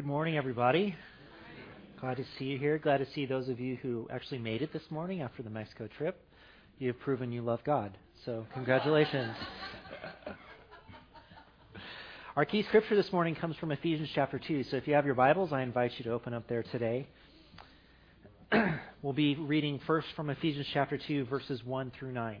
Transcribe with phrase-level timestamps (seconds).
[0.00, 0.96] Good morning, everybody.
[2.00, 2.78] Glad to see you here.
[2.78, 5.88] Glad to see those of you who actually made it this morning after the Mexico
[5.98, 6.24] trip.
[6.78, 7.98] You have proven you love God.
[8.24, 9.36] So, congratulations.
[12.34, 14.64] Our key scripture this morning comes from Ephesians chapter 2.
[14.70, 17.06] So, if you have your Bibles, I invite you to open up there today.
[19.02, 22.40] we'll be reading first from Ephesians chapter 2, verses 1 through 9.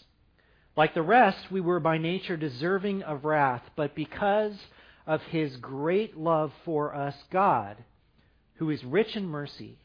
[0.77, 4.55] Like the rest, we were by nature deserving of wrath, but because
[5.05, 7.77] of his great love for us, God,
[8.55, 9.77] who is rich in mercy,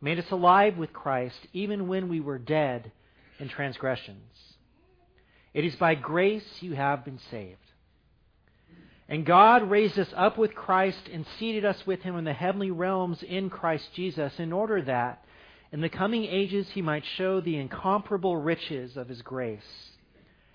[0.00, 2.92] made us alive with Christ even when we were dead
[3.38, 4.20] in transgressions.
[5.54, 7.58] It is by grace you have been saved.
[9.08, 12.70] And God raised us up with Christ and seated us with him in the heavenly
[12.70, 15.24] realms in Christ Jesus, in order that
[15.72, 19.62] in the coming ages he might show the incomparable riches of his grace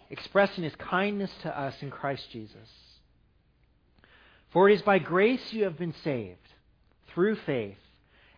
[0.09, 2.69] expressing his kindness to us in Christ Jesus.
[4.51, 6.47] For it is by grace you have been saved,
[7.09, 7.77] through faith.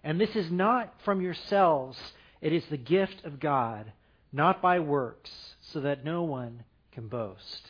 [0.03, 1.97] And this is not from yourselves,
[2.41, 3.91] it is the gift of God,
[4.33, 5.31] not by works,
[5.71, 7.61] so that no one can boast.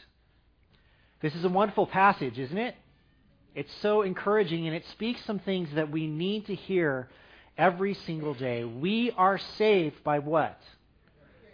[1.21, 2.75] This is a wonderful passage, isn't it?
[3.53, 7.09] It's so encouraging, and it speaks some things that we need to hear
[7.57, 8.63] every single day.
[8.63, 10.59] We are saved by what?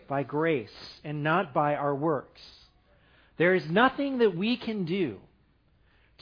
[0.07, 0.69] By grace
[1.03, 2.41] and not by our works.
[3.37, 5.17] There is nothing that we can do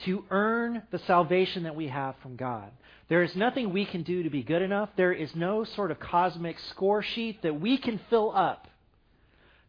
[0.04, 2.70] to earn the salvation that we have from God.
[3.08, 4.90] There is nothing we can do to be good enough.
[4.96, 8.68] There is no sort of cosmic score sheet that we can fill up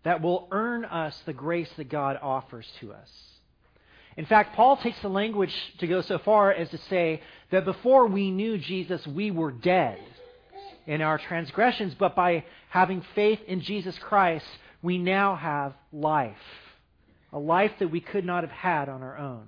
[0.04, 3.10] that will earn us the grace that God offers to us.
[4.16, 7.22] In fact, Paul takes the language to go so far as to say
[7.52, 10.00] that before we knew Jesus, we were dead
[10.88, 14.46] in our transgressions, but by having faith in Jesus Christ,
[14.82, 16.36] we now have life.
[17.34, 19.48] A life that we could not have had on our own.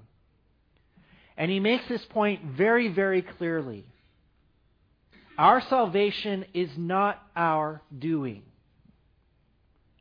[1.38, 3.86] And he makes this point very, very clearly.
[5.38, 8.44] Our salvation is not our doing,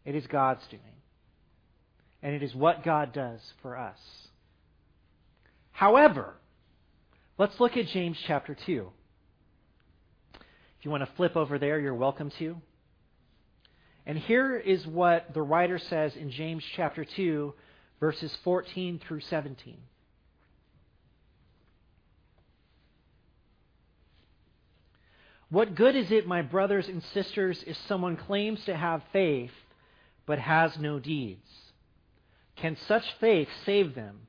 [0.04, 0.82] it is God's doing.
[2.20, 3.96] And it is what God does for us.
[5.70, 6.34] However,
[7.38, 8.90] let's look at James chapter 2.
[10.78, 12.56] If you want to flip over there, you're welcome to.
[14.06, 17.52] And here is what the writer says in James chapter 2,
[18.00, 19.76] verses 14 through 17.
[25.50, 29.50] What good is it, my brothers and sisters, if someone claims to have faith
[30.26, 31.48] but has no deeds?
[32.56, 34.20] Can such faith save them?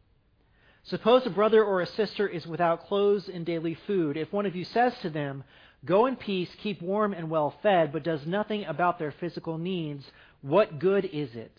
[0.83, 4.17] Suppose a brother or a sister is without clothes and daily food.
[4.17, 5.43] If one of you says to them,
[5.85, 10.05] Go in peace, keep warm and well fed, but does nothing about their physical needs,
[10.41, 11.55] what good is it?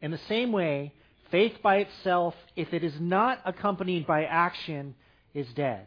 [0.00, 0.92] In the same way,
[1.30, 4.94] faith by itself, if it is not accompanied by action,
[5.32, 5.86] is dead.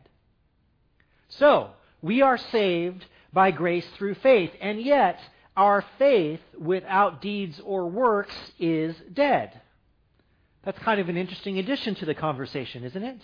[1.29, 1.71] So,
[2.01, 5.19] we are saved by grace through faith, and yet
[5.55, 9.59] our faith without deeds or works is dead.
[10.63, 13.21] That's kind of an interesting addition to the conversation, isn't it?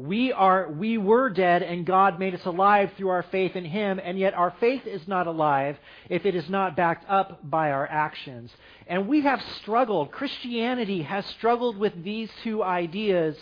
[0.00, 4.00] We are we were dead and God made us alive through our faith in him
[4.02, 5.76] and yet our faith is not alive
[6.08, 8.50] if it is not backed up by our actions.
[8.86, 13.36] And we have struggled Christianity has struggled with these two ideas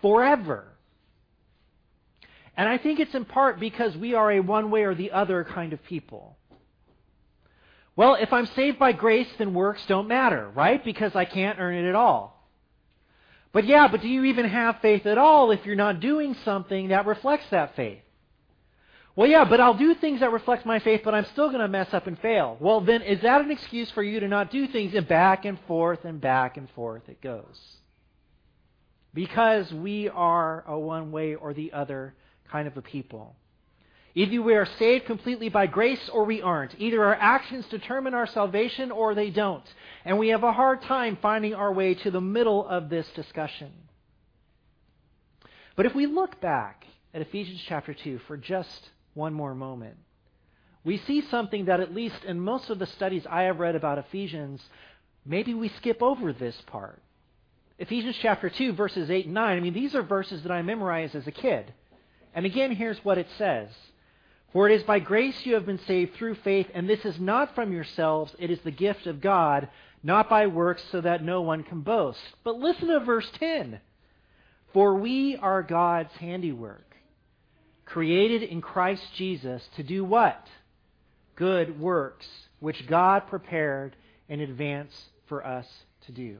[0.00, 0.64] forever.
[2.56, 5.44] And I think it's in part because we are a one way or the other
[5.44, 6.38] kind of people.
[7.96, 10.82] Well, if I'm saved by grace, then works don't matter, right?
[10.82, 12.37] Because I can't earn it at all.
[13.52, 16.88] But yeah, but do you even have faith at all if you're not doing something
[16.88, 18.02] that reflects that faith?
[19.16, 21.66] Well, yeah, but I'll do things that reflect my faith, but I'm still going to
[21.66, 22.56] mess up and fail.
[22.60, 24.94] Well, then is that an excuse for you to not do things?
[24.94, 27.58] And back and forth and back and forth it goes.
[29.12, 32.14] Because we are a one way or the other
[32.48, 33.34] kind of a people.
[34.18, 36.74] Either we are saved completely by grace or we aren't.
[36.80, 39.62] Either our actions determine our salvation or they don't.
[40.04, 43.70] And we have a hard time finding our way to the middle of this discussion.
[45.76, 46.84] But if we look back
[47.14, 49.96] at Ephesians chapter 2 for just one more moment,
[50.82, 53.98] we see something that, at least in most of the studies I have read about
[53.98, 54.60] Ephesians,
[55.24, 57.00] maybe we skip over this part.
[57.78, 61.14] Ephesians chapter 2, verses 8 and 9, I mean, these are verses that I memorized
[61.14, 61.72] as a kid.
[62.34, 63.68] And again, here's what it says
[64.52, 67.54] For it is by grace you have been saved through faith, and this is not
[67.54, 69.68] from yourselves, it is the gift of God,
[70.02, 72.20] not by works, so that no one can boast.
[72.44, 73.80] But listen to verse 10
[74.72, 76.96] For we are God's handiwork,
[77.84, 80.46] created in Christ Jesus to do what?
[81.36, 82.26] Good works,
[82.60, 83.96] which God prepared
[84.28, 85.66] in advance for us
[86.06, 86.38] to do.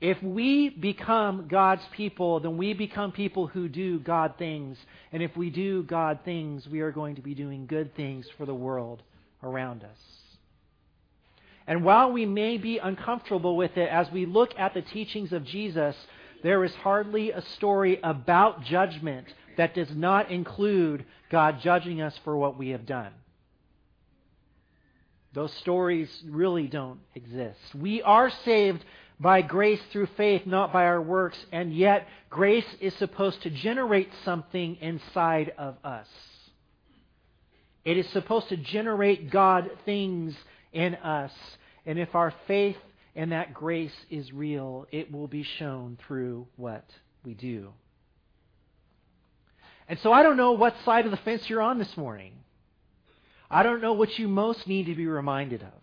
[0.00, 4.76] If we become God's people, then we become people who do God things.
[5.10, 8.44] And if we do God things, we are going to be doing good things for
[8.44, 9.02] the world
[9.42, 9.98] around us.
[11.66, 15.44] And while we may be uncomfortable with it, as we look at the teachings of
[15.44, 15.96] Jesus,
[16.42, 19.26] there is hardly a story about judgment
[19.56, 23.12] that does not include God judging us for what we have done.
[25.32, 27.58] Those stories really don't exist.
[27.74, 28.84] We are saved
[29.18, 34.10] by grace through faith, not by our works, and yet grace is supposed to generate
[34.24, 36.06] something inside of us.
[37.84, 40.34] It is supposed to generate God things
[40.72, 41.32] in us.
[41.86, 42.76] And if our faith
[43.14, 46.84] and that grace is real, it will be shown through what
[47.24, 47.72] we do.
[49.88, 52.32] And so I don't know what side of the fence you're on this morning.
[53.48, 55.75] I don't know what you most need to be reminded of.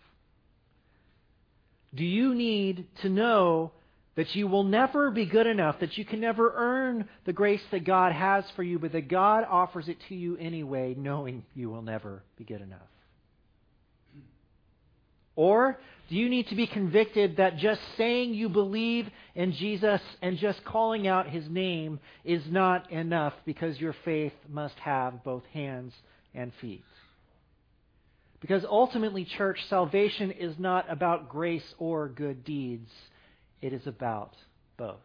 [1.94, 3.72] Do you need to know
[4.16, 7.84] that you will never be good enough, that you can never earn the grace that
[7.84, 11.82] God has for you, but that God offers it to you anyway, knowing you will
[11.82, 12.80] never be good enough?
[15.36, 20.38] Or do you need to be convicted that just saying you believe in Jesus and
[20.38, 25.92] just calling out his name is not enough because your faith must have both hands
[26.34, 26.84] and feet?
[28.44, 32.90] Because ultimately, church, salvation is not about grace or good deeds,
[33.62, 34.34] it is about
[34.76, 35.00] both.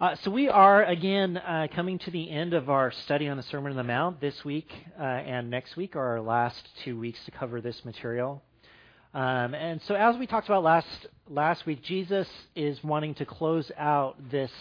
[0.00, 3.44] Uh, so we are again uh, coming to the end of our study on the
[3.44, 4.20] Sermon on the Mount.
[4.20, 8.42] This week uh, and next week are our last two weeks to cover this material.
[9.12, 10.86] Um, and so, as we talked about last
[11.28, 14.52] last week, Jesus is wanting to close out this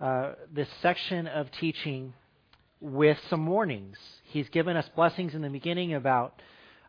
[0.00, 2.12] uh, this section of teaching
[2.80, 3.96] with some warnings.
[4.24, 6.34] He's given us blessings in the beginning about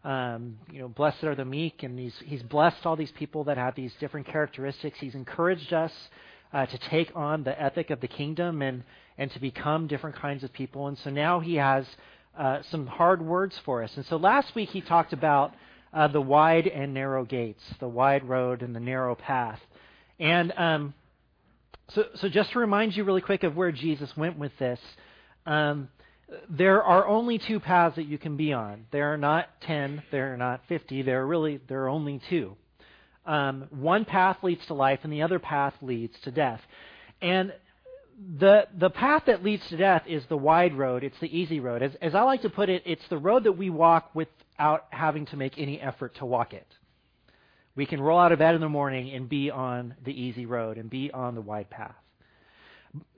[0.03, 3.55] um, you know blessed are the meek, and he's he's blessed all these people that
[3.55, 4.97] have these different characteristics.
[4.99, 5.93] He's encouraged us
[6.51, 8.83] uh, to take on the ethic of the kingdom and
[9.17, 10.87] and to become different kinds of people.
[10.87, 11.85] And so now he has
[12.37, 13.91] uh, some hard words for us.
[13.95, 15.53] And so last week he talked about
[15.93, 19.59] uh, the wide and narrow gates, the wide road and the narrow path.
[20.19, 20.93] And um,
[21.89, 24.79] so, so, just to remind you really quick of where Jesus went with this,
[25.45, 25.89] um,
[26.49, 28.85] there are only two paths that you can be on.
[28.91, 31.01] There are not ten, there are not fifty.
[31.01, 32.55] There are really there are only two.
[33.25, 36.61] Um, one path leads to life, and the other path leads to death.
[37.21, 37.53] And
[38.37, 41.03] the the path that leads to death is the wide road.
[41.03, 41.81] It's the easy road.
[41.81, 45.25] As, as I like to put it, it's the road that we walk without having
[45.27, 46.67] to make any effort to walk it.
[47.75, 50.77] We can roll out of bed in the morning and be on the easy road
[50.77, 51.95] and be on the wide path.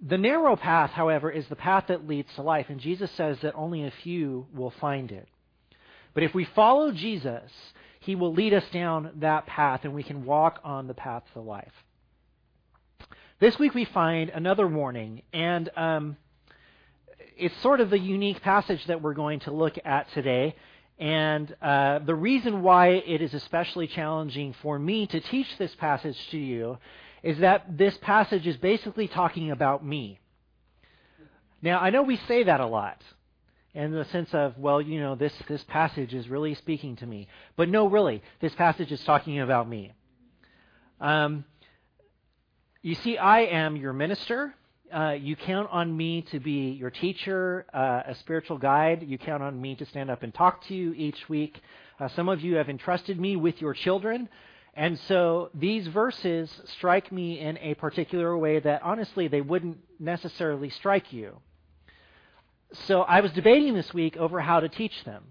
[0.07, 3.55] The narrow path, however, is the path that leads to life, and Jesus says that
[3.55, 5.27] only a few will find it.
[6.13, 7.49] But if we follow Jesus,
[8.01, 11.39] he will lead us down that path, and we can walk on the path to
[11.39, 11.71] life.
[13.41, 16.17] This week we find another warning, and um,
[17.35, 20.55] it's sort of the unique passage that we're going to look at today.
[20.99, 26.19] And uh, the reason why it is especially challenging for me to teach this passage
[26.29, 26.77] to you
[27.23, 30.19] is that this passage is basically talking about me.
[31.63, 33.01] Now, I know we say that a lot
[33.73, 37.27] in the sense of, well, you know, this, this passage is really speaking to me.
[37.55, 39.93] But no, really, this passage is talking about me.
[40.99, 41.43] Um,
[42.81, 44.55] you see, I am your minister.
[44.91, 49.03] Uh, you count on me to be your teacher, uh, a spiritual guide.
[49.07, 51.61] You count on me to stand up and talk to you each week.
[51.99, 54.27] Uh, some of you have entrusted me with your children.
[54.73, 60.71] And so these verses strike me in a particular way that honestly they wouldn't necessarily
[60.71, 61.37] strike you.
[62.87, 65.23] So I was debating this week over how to teach them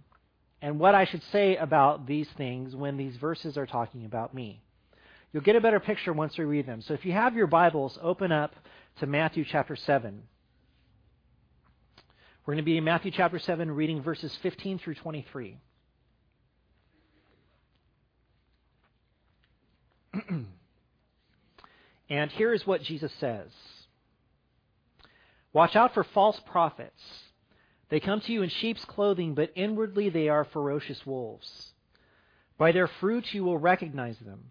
[0.63, 4.63] and what I should say about these things when these verses are talking about me.
[5.33, 6.83] You'll get a better picture once we read them.
[6.83, 8.55] So if you have your Bibles, open up
[8.99, 10.23] to Matthew chapter 7.
[12.45, 15.57] We're going to be in Matthew chapter 7, reading verses 15 through 23.
[22.11, 23.51] and here is what Jesus says
[25.53, 27.01] Watch out for false prophets
[27.89, 31.71] They come to you in sheep's clothing, but inwardly they are ferocious wolves.
[32.59, 34.51] By their fruit you will recognize them.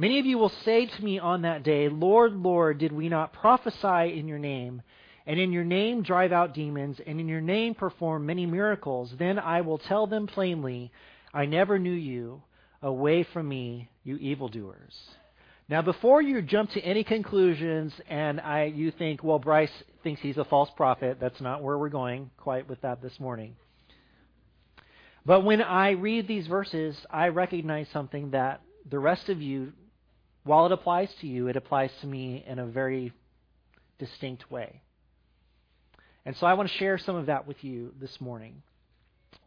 [0.00, 3.32] Many of you will say to me on that day, Lord, Lord, did we not
[3.32, 4.80] prophesy in your name,
[5.26, 9.12] and in your name drive out demons, and in your name perform many miracles?
[9.18, 10.92] Then I will tell them plainly,
[11.34, 12.42] I never knew you.
[12.80, 14.94] Away from me, you evildoers.
[15.68, 19.72] Now, before you jump to any conclusions and I, you think, well, Bryce
[20.04, 23.56] thinks he's a false prophet, that's not where we're going quite with that this morning.
[25.26, 29.72] But when I read these verses, I recognize something that the rest of you,
[30.48, 33.12] while it applies to you, it applies to me in a very
[33.98, 34.80] distinct way.
[36.24, 38.62] And so I want to share some of that with you this morning.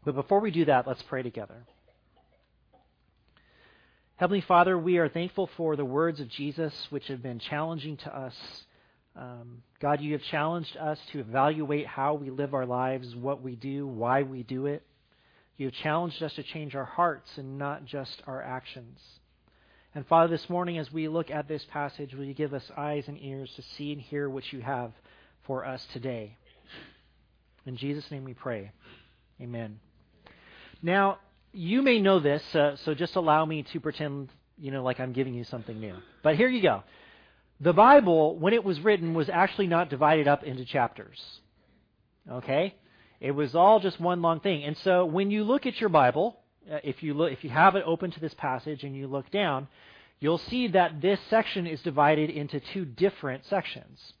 [0.04, 1.66] But before we do that, let's pray together.
[4.14, 8.16] Heavenly Father, we are thankful for the words of Jesus, which have been challenging to
[8.16, 8.34] us.
[9.16, 13.56] Um, God, you have challenged us to evaluate how we live our lives, what we
[13.56, 14.84] do, why we do it.
[15.56, 19.00] You have challenged us to change our hearts and not just our actions.
[19.94, 23.04] And Father, this morning as we look at this passage, will you give us eyes
[23.08, 24.90] and ears to see and hear what you have
[25.42, 26.38] for us today?
[27.66, 28.72] In Jesus' name we pray.
[29.38, 29.80] Amen.
[30.82, 31.18] Now,
[31.52, 35.12] you may know this, uh, so just allow me to pretend, you know, like I'm
[35.12, 35.96] giving you something new.
[36.22, 36.84] But here you go.
[37.60, 41.22] The Bible, when it was written, was actually not divided up into chapters.
[42.30, 42.74] Okay?
[43.20, 44.64] It was all just one long thing.
[44.64, 47.84] And so when you look at your Bible, if you look, if you have it
[47.86, 49.68] open to this passage and you look down,
[50.20, 54.12] you'll see that this section is divided into two different sections.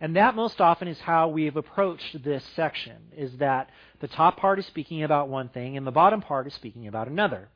[0.00, 3.68] And that most often is how we've approached this section, is that
[4.00, 7.08] the top part is speaking about one thing and the bottom part is speaking about
[7.08, 7.48] another.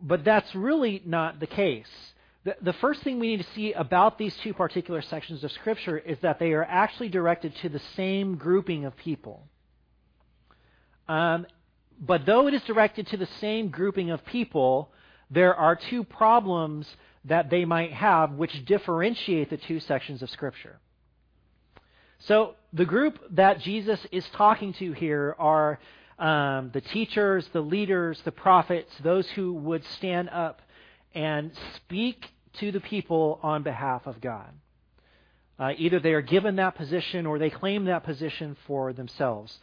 [0.00, 1.90] But that's really not the case.
[2.44, 5.98] The, the first thing we need to see about these two particular sections of Scripture
[5.98, 9.44] is that they are actually directed to the same grouping of people.
[11.08, 11.46] Um,
[12.00, 14.90] but though it is directed to the same grouping of people,
[15.30, 16.86] there are two problems
[17.24, 20.78] that they might have which differentiate the two sections of Scripture.
[22.20, 25.78] So the group that Jesus is talking to here are
[26.18, 30.62] um, the teachers, the leaders, the prophets, those who would stand up
[31.14, 34.48] and speak to the people on behalf of God.
[35.58, 39.58] Uh, either they are given that position or they claim that position for themselves.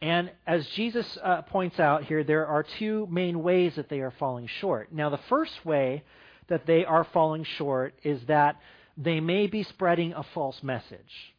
[0.00, 4.12] And as Jesus uh, points out here, there are two main ways that they are
[4.18, 4.92] falling short.
[4.92, 6.04] Now, the first way
[6.48, 8.56] that they are falling short is that
[8.96, 11.34] they may be spreading a false message.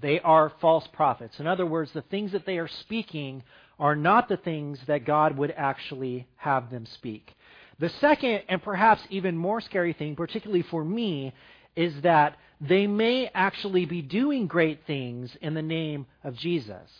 [0.00, 1.40] They are false prophets.
[1.40, 3.42] In other words, the things that they are speaking
[3.78, 7.34] are not the things that God would actually have them speak.
[7.78, 11.34] The second, and perhaps even more scary thing, particularly for me,
[11.74, 16.90] is that they may actually be doing great things in the name of Jesus.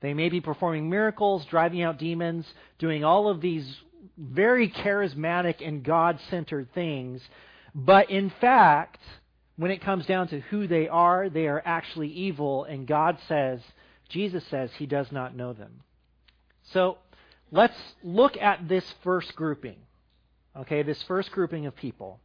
[0.00, 2.46] They may be performing miracles, driving out demons,
[2.78, 3.76] doing all of these
[4.16, 7.20] very charismatic and God centered things.
[7.74, 8.98] But in fact,
[9.56, 13.60] when it comes down to who they are, they are actually evil, and God says,
[14.08, 15.82] Jesus says, he does not know them.
[16.72, 16.98] So
[17.52, 19.76] let's look at this first grouping.
[20.56, 22.20] Okay, this first grouping of people.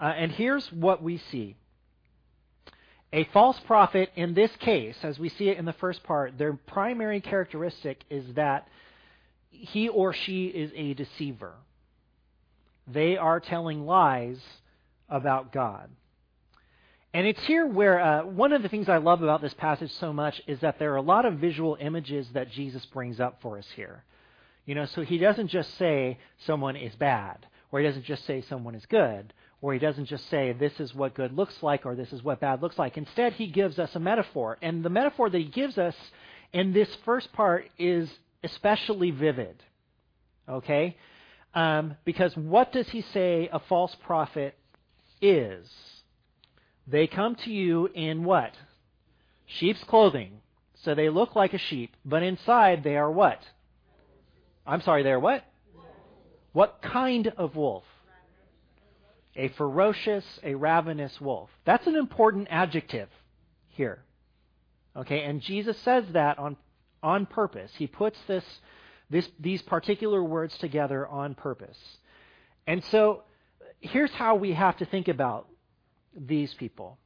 [0.00, 1.56] Uh, and here's what we see.
[3.16, 6.52] A false prophet, in this case, as we see it in the first part, their
[6.52, 8.68] primary characteristic is that
[9.48, 11.54] he or she is a deceiver.
[12.86, 14.38] They are telling lies
[15.08, 15.88] about God.
[17.14, 20.12] And it's here where uh, one of the things I love about this passage so
[20.12, 23.56] much is that there are a lot of visual images that Jesus brings up for
[23.56, 24.04] us here.
[24.66, 28.42] You know, so he doesn't just say someone is bad, or he doesn't just say
[28.42, 31.94] someone is good, or he doesn't just say this is what good looks like, or
[31.94, 32.96] this is what bad looks like.
[32.96, 34.58] Instead, he gives us a metaphor.
[34.60, 35.94] And the metaphor that he gives us
[36.52, 38.08] in this first part is
[38.44, 39.62] especially vivid.
[40.48, 40.96] Okay?
[41.54, 44.54] Um, because what does he say a false prophet
[45.20, 45.66] is?
[46.86, 48.52] They come to you in what?
[49.46, 50.40] Sheep's clothing.
[50.84, 53.40] So they look like a sheep, but inside they are what?
[54.66, 55.44] I'm sorry, they are what?
[56.52, 57.84] What kind of wolf?
[59.36, 61.50] A ferocious, a ravenous wolf.
[61.64, 63.08] That's an important adjective
[63.68, 64.02] here.
[64.96, 66.56] Okay, and Jesus says that on
[67.02, 67.70] on purpose.
[67.76, 68.44] He puts this,
[69.10, 71.78] this these particular words together on purpose.
[72.66, 73.22] And so
[73.80, 75.46] here's how we have to think about
[76.16, 76.98] these people.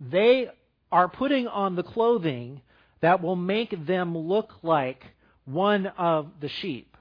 [0.00, 0.48] They
[0.90, 2.62] are putting on the clothing
[3.00, 5.04] that will make them look like
[5.44, 6.93] one of the sheep.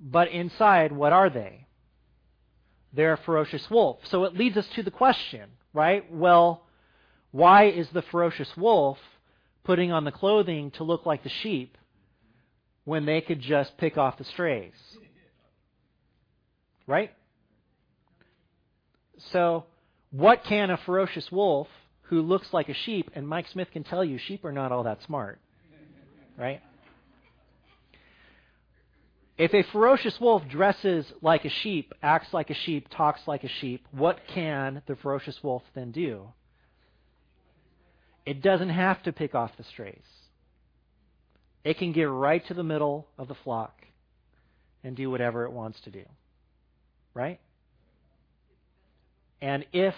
[0.00, 1.66] But inside, what are they?
[2.92, 3.98] They're a ferocious wolf.
[4.04, 6.10] So it leads us to the question, right?
[6.12, 6.64] Well,
[7.30, 8.98] why is the ferocious wolf
[9.62, 11.76] putting on the clothing to look like the sheep
[12.84, 14.72] when they could just pick off the strays?
[16.86, 17.12] Right?
[19.32, 19.66] So,
[20.10, 21.68] what can a ferocious wolf
[22.02, 24.82] who looks like a sheep, and Mike Smith can tell you sheep are not all
[24.82, 25.38] that smart,
[26.36, 26.60] right?
[29.40, 33.48] If a ferocious wolf dresses like a sheep, acts like a sheep, talks like a
[33.48, 36.26] sheep, what can the ferocious wolf then do?
[38.26, 40.04] It doesn't have to pick off the strays.
[41.64, 43.72] It can get right to the middle of the flock
[44.84, 46.04] and do whatever it wants to do.
[47.14, 47.40] Right?
[49.40, 49.94] And if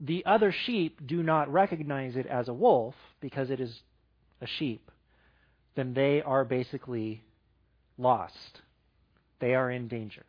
[0.00, 3.72] the other sheep do not recognize it as a wolf because it is
[4.40, 4.90] a sheep,
[5.76, 7.22] then they are basically
[8.02, 8.60] lost.
[9.40, 10.24] They are in danger.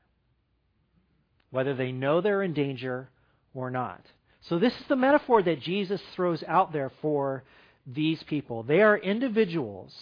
[1.51, 3.10] Whether they know they're in danger
[3.53, 4.01] or not.
[4.42, 7.44] So, this is the metaphor that Jesus throws out there for
[7.86, 8.63] these people.
[8.63, 9.94] They are individuals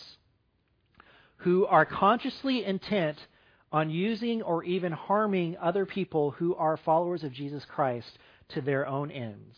[1.38, 3.18] who are consciously intent
[3.72, 8.18] on using or even harming other people who are followers of Jesus Christ
[8.50, 9.58] to their own ends.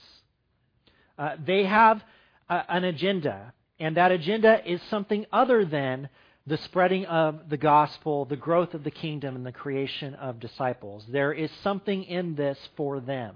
[1.17, 2.03] Uh, they have
[2.50, 6.10] an agenda, and that agenda is something other than
[6.45, 11.05] the spreading of the gospel, the growth of the kingdom, and the creation of disciples.
[11.09, 13.35] There is something in this for them.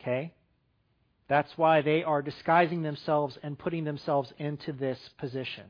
[0.00, 0.32] Okay?
[1.28, 5.64] That's why they are disguising themselves and putting themselves into this position.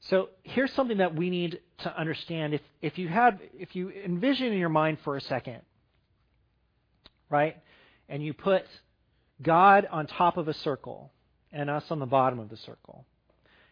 [0.00, 2.54] So here's something that we need to understand.
[2.54, 5.62] If, if you have, if you envision in your mind for a second,
[7.30, 7.56] right,
[8.08, 8.64] and you put
[9.42, 11.10] God on top of a circle
[11.52, 13.04] and us on the bottom of the circle.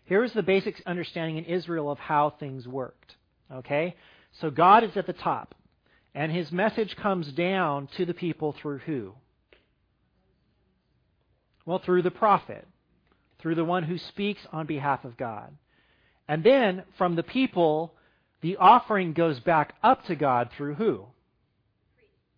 [0.05, 3.17] Here's the basic understanding in Israel of how things worked.
[3.53, 3.97] Okay?
[4.41, 5.55] So God is at the top.
[6.15, 9.15] And his message comes down to the people through who?
[11.67, 12.67] Well, through the prophet,
[13.41, 15.53] through the one who speaks on behalf of God.
[16.29, 17.95] And then from the people,
[18.43, 21.07] the offering goes back up to God through who?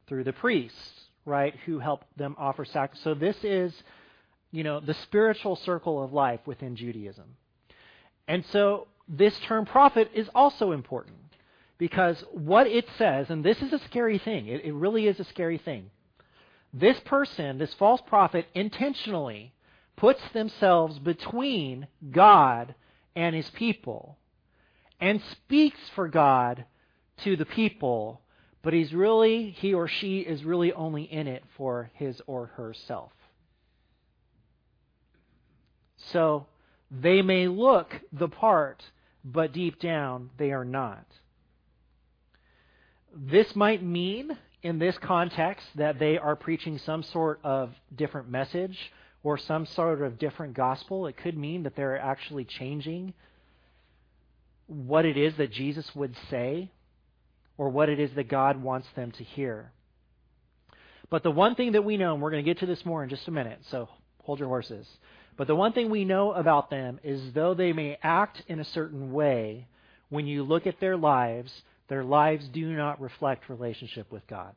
[0.09, 0.92] Through the priests,
[1.25, 3.03] right, who help them offer sacrifice.
[3.03, 3.75] So this is,
[4.52, 7.37] you know, the spiritual circle of life within Judaism.
[8.28, 11.18] And so this term prophet is also important.
[11.78, 15.24] Because what it says, and this is a scary thing, it, it really is a
[15.24, 15.90] scary thing.
[16.72, 19.52] This person, this false prophet, intentionally
[19.96, 22.74] puts themselves between God
[23.14, 24.16] and his people
[25.00, 26.64] and speaks for God
[27.18, 28.20] to the people,
[28.62, 33.12] but he's really, he or she is really only in it for his or herself.
[36.12, 36.47] So
[36.90, 38.83] they may look the part,
[39.25, 41.07] but deep down they are not.
[43.14, 48.79] This might mean, in this context, that they are preaching some sort of different message
[49.23, 51.07] or some sort of different gospel.
[51.07, 53.14] It could mean that they're actually changing
[54.66, 56.71] what it is that Jesus would say
[57.57, 59.73] or what it is that God wants them to hear.
[61.09, 63.03] But the one thing that we know, and we're going to get to this more
[63.03, 63.88] in just a minute, so
[64.23, 64.87] hold your horses.
[65.37, 68.64] But the one thing we know about them is though they may act in a
[68.64, 69.66] certain way,
[70.09, 71.53] when you look at their lives,
[71.88, 74.55] their lives do not reflect relationship with God.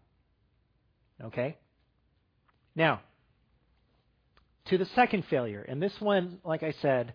[1.24, 1.58] Okay?
[2.76, 3.02] Now,
[4.66, 7.14] to the second failure, and this one, like I said,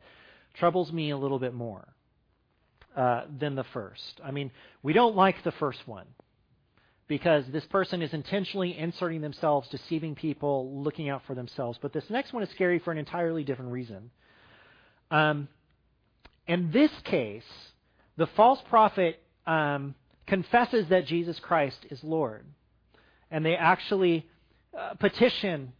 [0.55, 1.87] troubles me a little bit more
[2.96, 4.20] uh, than the first.
[4.22, 4.50] I mean,
[4.83, 6.07] we don't like the first one
[7.06, 11.78] because this person is intentionally inserting themselves, deceiving people, looking out for themselves.
[11.80, 14.10] But this next one is scary for an entirely different reason.
[15.10, 15.48] Um,
[16.46, 17.44] in this case,
[18.16, 19.94] the false prophet um,
[20.26, 22.44] confesses that Jesus Christ is Lord.
[23.30, 24.26] And they actually
[24.78, 25.72] uh, petition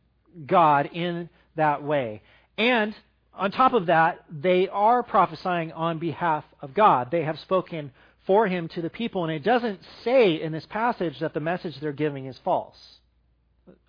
[0.47, 2.23] God in that way.
[2.59, 2.95] And
[3.33, 7.11] on top of that, they are prophesying on behalf of God.
[7.11, 7.93] They have spoken
[8.27, 9.25] for him to the people.
[9.25, 12.79] And it doesn't say in this passage that the message they're giving is false.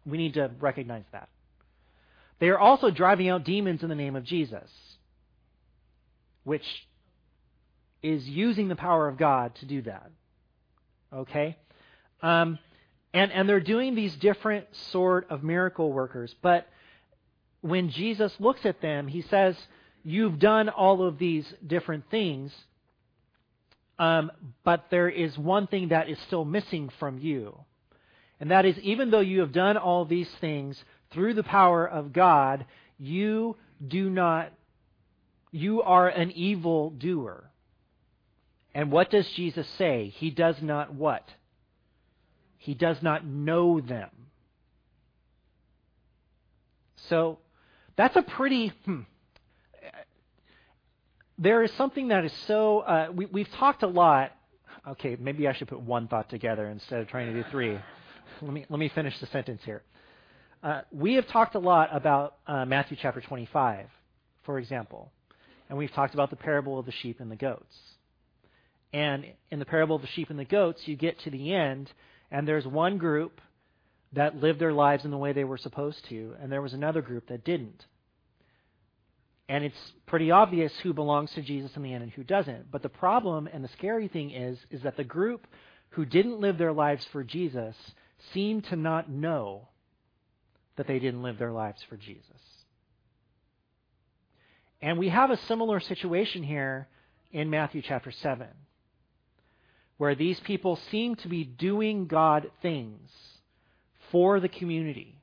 [0.05, 1.29] We need to recognize that.
[2.39, 4.69] They are also driving out demons in the name of Jesus,
[6.43, 6.65] which
[8.03, 10.11] is using the power of God to do that.
[11.13, 11.57] Okay?
[12.21, 12.59] Um,
[13.13, 16.35] And, and they're doing these different sort of miracle workers.
[16.41, 16.67] But
[17.61, 19.55] when Jesus looks at them, he says,
[20.03, 22.53] You've done all of these different things,
[23.97, 24.31] um,
[24.63, 27.57] but there is one thing that is still missing from you.
[28.39, 32.11] And that is, even though you have done all these things through the power of
[32.11, 32.65] God,
[32.97, 33.55] you
[33.85, 34.51] do not,
[35.51, 37.49] you are an evil doer.
[38.73, 40.13] And what does Jesus say?
[40.17, 41.29] He does not what?
[42.57, 44.09] He does not know them.
[47.09, 47.39] So
[47.95, 48.73] that's a pretty.
[48.83, 49.01] Hmm,
[51.37, 52.79] there is something that is so.
[52.79, 54.31] Uh, we, we've talked a lot.
[54.87, 57.77] Okay, maybe I should put one thought together instead of trying to do three.
[58.41, 59.83] let me let me finish the sentence here.
[60.63, 63.87] Uh, we have talked a lot about uh, Matthew chapter 25,
[64.45, 65.11] for example,
[65.69, 67.75] and we've talked about the parable of the sheep and the goats.
[68.93, 71.91] And in the parable of the sheep and the goats, you get to the end,
[72.31, 73.41] and there's one group
[74.13, 77.01] that lived their lives in the way they were supposed to, and there was another
[77.01, 77.85] group that didn't.
[79.47, 82.71] And it's pretty obvious who belongs to Jesus in the end and who doesn't.
[82.71, 85.45] But the problem and the scary thing is, is that the group
[85.89, 87.75] who didn't live their lives for Jesus
[88.33, 89.67] seem to not know
[90.77, 92.25] that they didn't live their lives for Jesus.
[94.81, 96.87] And we have a similar situation here
[97.31, 98.47] in Matthew chapter 7
[99.97, 103.09] where these people seem to be doing God things
[104.11, 105.21] for the community.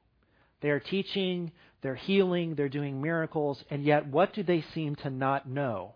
[0.61, 5.11] They are teaching, they're healing, they're doing miracles, and yet what do they seem to
[5.11, 5.95] not know?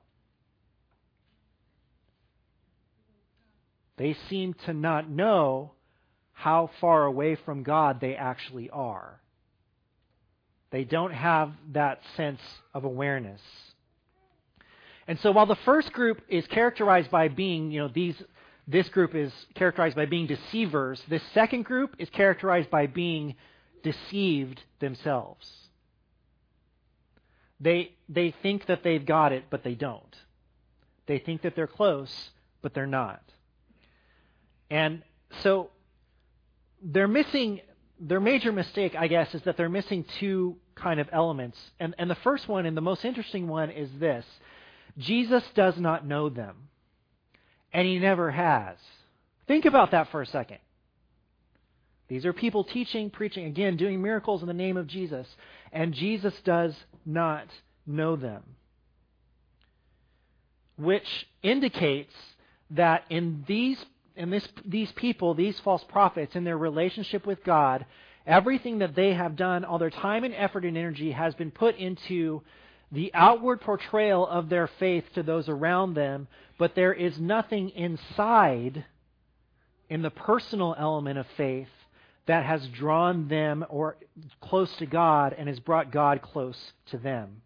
[3.96, 5.72] They seem to not know
[6.32, 9.20] how far away from God they actually are.
[10.70, 12.40] They don't have that sense
[12.74, 13.40] of awareness.
[15.08, 18.20] And so while the first group is characterized by being, you know, these
[18.68, 21.00] this group is characterized by being deceivers.
[21.08, 23.36] This second group is characterized by being
[23.84, 25.48] deceived themselves.
[27.60, 30.14] They, they think that they've got it, but they don't.
[31.06, 32.30] They think that they're close,
[32.62, 33.22] but they're not.
[34.70, 35.02] And
[35.42, 35.70] so
[36.82, 37.60] they're missing
[37.98, 41.58] their major mistake, I guess, is that they're missing two kind of elements.
[41.80, 44.24] And, and the first one, and the most interesting one, is this
[44.98, 46.68] Jesus does not know them
[47.72, 48.76] and he never has.
[49.46, 50.58] Think about that for a second.
[52.08, 55.26] These are people teaching, preaching, again, doing miracles in the name of Jesus,
[55.72, 57.46] and Jesus does not
[57.86, 58.42] know them.
[60.76, 62.14] Which indicates
[62.70, 63.84] that in these
[64.16, 67.84] in this, these people, these false prophets, in their relationship with God,
[68.26, 71.76] everything that they have done, all their time and effort and energy has been put
[71.76, 72.42] into
[72.90, 78.84] the outward portrayal of their faith to those around them, but there is nothing inside
[79.90, 81.68] in the personal element of faith
[82.26, 83.96] that has drawn them or
[84.40, 87.42] close to God and has brought God close to them.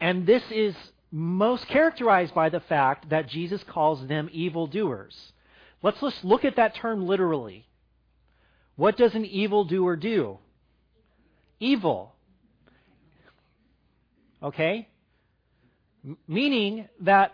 [0.00, 0.74] And this is
[1.12, 5.32] most characterized by the fact that Jesus calls them evildoers.
[5.82, 7.66] Let's just look at that term literally.
[8.76, 10.38] What does an evildoer do?
[11.58, 12.14] Evil.
[14.42, 14.88] Okay?
[16.04, 17.32] M- meaning that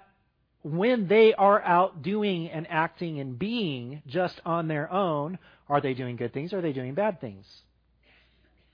[0.67, 5.95] when they are out doing and acting and being just on their own, are they
[5.95, 7.47] doing good things or are they doing bad things?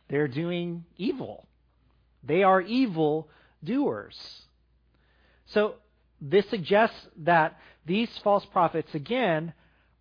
[0.09, 1.47] They're doing evil.
[2.25, 3.29] They are evil
[3.63, 4.17] doers.
[5.49, 5.75] So
[6.19, 9.53] this suggests that these false prophets, again,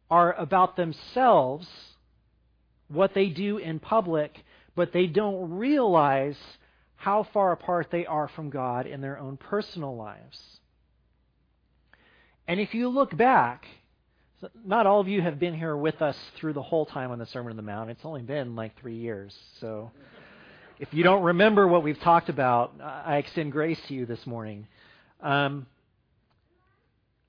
[0.10, 1.68] are about themselves,
[2.88, 6.38] what they do in public, but they don't realize
[6.96, 10.61] how far apart they are from God in their own personal lives.
[12.48, 13.66] And if you look back,
[14.66, 17.26] not all of you have been here with us through the whole time on the
[17.28, 17.90] Sermon on the Mount.
[17.90, 19.36] It's only been like three years.
[19.60, 19.92] So
[20.80, 24.68] if you don't remember what we've talked about, I extend grace to you this morning.
[25.22, 25.68] Um,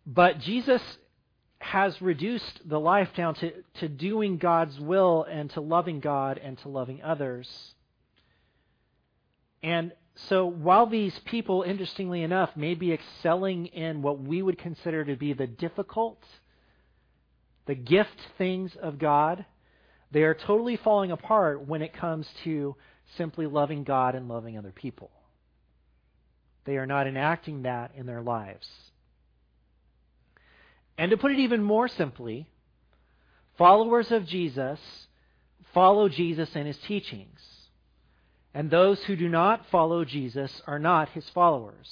[0.07, 0.81] but Jesus
[1.59, 6.59] has reduced the life down to, to doing God's will and to loving God and
[6.59, 7.49] to loving others.
[9.63, 15.05] And so while these people, interestingly enough, may be excelling in what we would consider
[15.05, 16.23] to be the difficult,
[17.67, 19.45] the gift things of God,
[20.11, 22.77] they are totally falling apart when it comes to
[23.17, 25.11] simply loving God and loving other people.
[26.65, 28.69] They are not enacting that in their lives.
[30.99, 32.47] And to put it even more simply,
[33.57, 34.79] followers of Jesus
[35.73, 37.41] follow Jesus and his teachings
[38.55, 41.91] and those who do not follow Jesus are not his followers.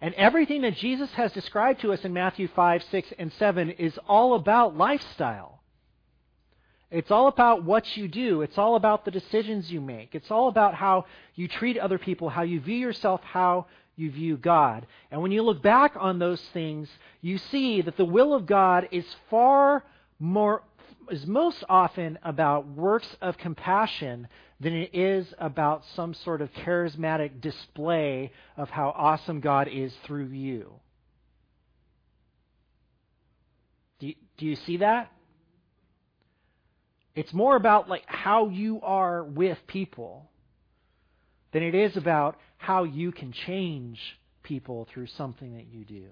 [0.00, 3.98] And everything that Jesus has described to us in Matthew 5, 6, and 7 is
[4.06, 5.60] all about lifestyle.
[6.90, 8.40] It's all about what you do.
[8.40, 10.14] It's all about the decisions you make.
[10.14, 11.04] It's all about how
[11.34, 14.86] you treat other people, how you view yourself, how you view God.
[15.10, 16.88] And when you look back on those things,
[17.20, 19.84] you see that the will of God is far
[20.18, 20.62] more
[21.10, 24.28] is most often about works of compassion
[24.60, 30.26] than it is about some sort of charismatic display of how awesome God is through
[30.26, 30.72] you.
[34.00, 35.12] Do you, do you see that?
[37.14, 40.30] It's more about like how you are with people
[41.52, 43.98] than it is about how you can change
[44.42, 46.06] people through something that you do.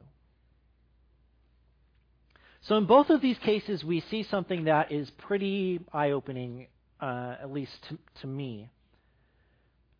[2.62, 6.66] So in both of these cases, we see something that is pretty eye-opening,
[7.00, 8.70] uh, at least to, to me.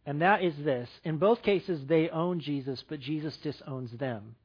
[0.05, 0.89] And that is this.
[1.05, 4.37] In both cases, they own Jesus, but Jesus disowns them.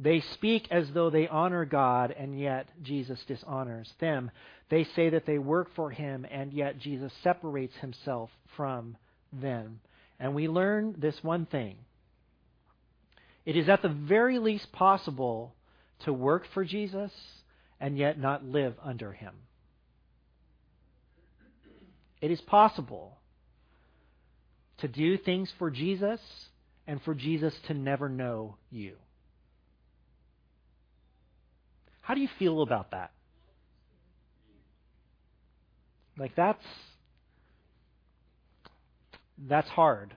[0.00, 4.30] They speak as though they honor God, and yet Jesus dishonors them.
[4.70, 8.96] They say that they work for him, and yet Jesus separates himself from
[9.32, 9.80] them.
[10.20, 11.76] And we learn this one thing
[13.44, 15.54] it is at the very least possible
[16.00, 17.10] to work for Jesus
[17.80, 19.34] and yet not live under him.
[22.20, 23.18] It is possible
[24.78, 26.20] to do things for Jesus
[26.86, 28.94] and for Jesus to never know you.
[32.00, 33.12] How do you feel about that?
[36.16, 36.64] Like that's
[39.46, 40.16] that's hard.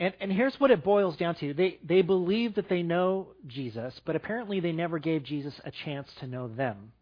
[0.00, 1.54] And, and here's what it boils down to.
[1.54, 6.08] They, they believe that they know Jesus, but apparently they never gave Jesus a chance
[6.20, 6.92] to know them.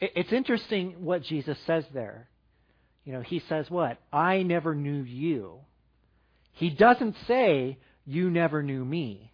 [0.00, 2.28] It's interesting what Jesus says there.
[3.04, 3.98] You know, he says what?
[4.12, 5.58] I never knew you.
[6.52, 9.32] He doesn't say, you never knew me.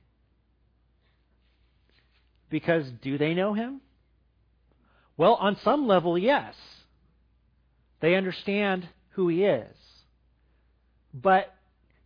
[2.51, 3.81] Because do they know him?
[5.17, 6.55] Well, on some level, yes.
[8.01, 9.75] They understand who he is.
[11.13, 11.53] But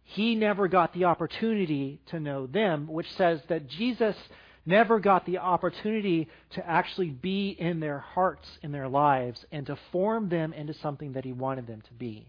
[0.04, 4.16] he never got the opportunity to know them, which says that Jesus
[4.64, 9.78] never got the opportunity to actually be in their hearts, in their lives, and to
[9.90, 12.28] form them into something that he wanted them to be.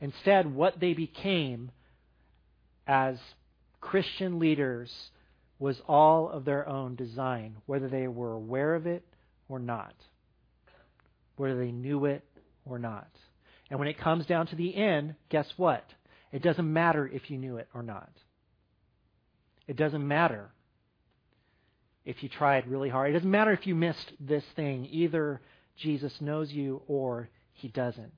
[0.00, 1.70] Instead, what they became
[2.86, 3.16] as
[3.80, 4.90] Christian leaders
[5.58, 9.04] was all of their own design, whether they were aware of it
[9.48, 9.94] or not,
[11.36, 12.24] whether they knew it
[12.64, 13.08] or not.
[13.70, 15.84] And when it comes down to the end, guess what?
[16.32, 18.10] It doesn't matter if you knew it or not.
[19.66, 20.50] It doesn't matter
[22.04, 23.10] if you tried really hard.
[23.10, 24.86] It doesn't matter if you missed this thing.
[24.90, 25.40] Either
[25.76, 28.12] Jesus knows you or he doesn't.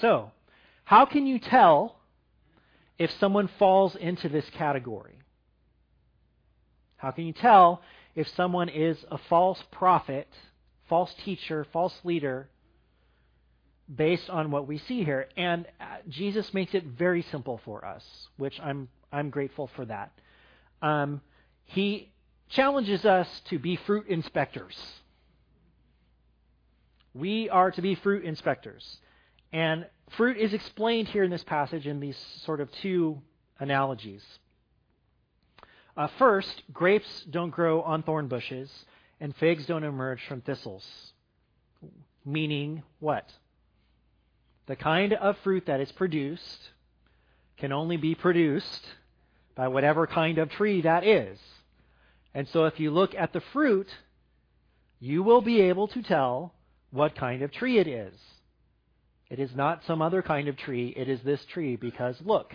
[0.00, 0.30] So,
[0.84, 1.96] how can you tell
[2.98, 5.18] if someone falls into this category?
[6.96, 7.82] How can you tell
[8.14, 10.28] if someone is a false prophet,
[10.88, 12.48] false teacher, false leader,
[13.94, 15.28] based on what we see here.
[15.36, 18.04] And uh, Jesus makes it very simple for us,
[18.36, 20.12] which I'm I'm grateful for that.
[20.82, 21.20] Um,
[21.64, 22.12] he
[22.50, 24.76] challenges us to be fruit inspectors.
[27.14, 28.98] We are to be fruit inspectors.
[29.52, 29.86] And
[30.16, 33.20] fruit is explained here in this passage in these sort of two
[33.58, 34.22] analogies.
[35.96, 38.70] Uh, first, grapes don't grow on thorn bushes,
[39.20, 40.84] and figs don't emerge from thistles.
[42.24, 43.30] Meaning what?
[44.66, 46.70] The kind of fruit that is produced
[47.58, 48.86] can only be produced
[49.56, 51.38] by whatever kind of tree that is.
[52.34, 53.88] And so if you look at the fruit,
[55.00, 56.54] you will be able to tell
[56.90, 58.14] what kind of tree it is.
[59.28, 62.52] It is not some other kind of tree, it is this tree because look,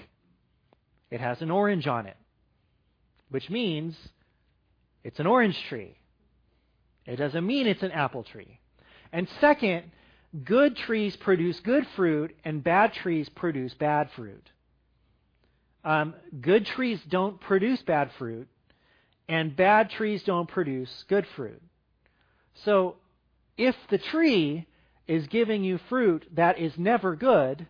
[1.09, 2.17] it has an orange on it,
[3.29, 3.95] which means
[5.03, 5.97] it's an orange tree.
[7.05, 8.59] It doesn't mean it's an apple tree.
[9.13, 9.91] And second,
[10.43, 14.49] good trees produce good fruit, and bad trees produce bad fruit.
[15.83, 18.47] Um, good trees don't produce bad fruit,
[19.27, 21.61] and bad trees don't produce good fruit.
[22.63, 22.95] So,
[23.57, 24.67] if the tree
[25.07, 27.67] is giving you fruit that is never good,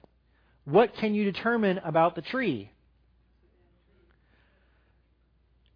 [0.66, 2.72] what can you determine about the tree?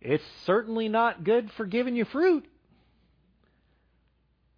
[0.01, 2.45] It's certainly not good for giving you fruit.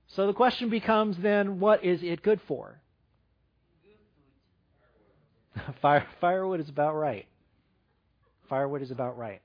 [0.08, 2.80] So the question becomes then, what is it good for?
[5.82, 7.26] Fire, firewood is about right.
[8.50, 9.42] Firewood is about right.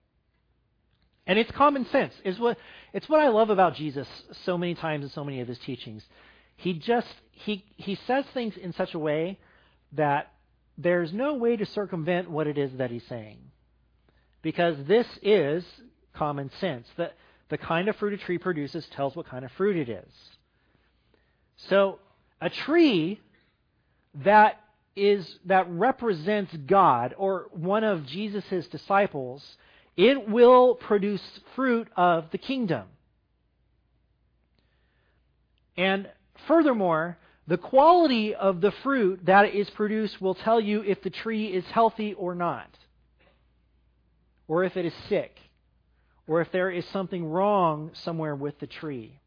[1.26, 2.14] And it's common sense.
[2.24, 2.56] It's what,
[2.92, 4.08] it's what I love about Jesus
[4.44, 6.04] so many times in so many of his teachings.
[6.56, 9.38] He just, he, he says things in such a way
[9.92, 10.32] that
[10.78, 13.38] there's no way to circumvent what it is that he's saying.
[14.42, 15.64] Because this is
[16.14, 16.86] common sense.
[16.96, 17.10] The,
[17.48, 20.12] The kind of fruit a tree produces tells what kind of fruit it is.
[21.68, 21.98] So,
[22.40, 23.20] a tree
[24.24, 24.60] that
[24.94, 29.56] is that represents God or one of Jesus' disciples,
[29.96, 31.22] it will produce
[31.54, 32.84] fruit of the kingdom.
[35.76, 36.08] And
[36.46, 41.46] furthermore, the quality of the fruit that is produced will tell you if the tree
[41.46, 42.68] is healthy or not,
[44.48, 45.36] or if it is sick,
[46.26, 49.18] or if there is something wrong somewhere with the tree.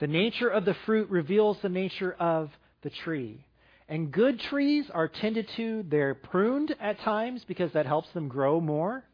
[0.00, 2.50] The nature of the fruit reveals the nature of
[2.82, 3.46] the tree.
[3.88, 8.60] And good trees are tended to, they're pruned at times because that helps them grow
[8.60, 9.04] more.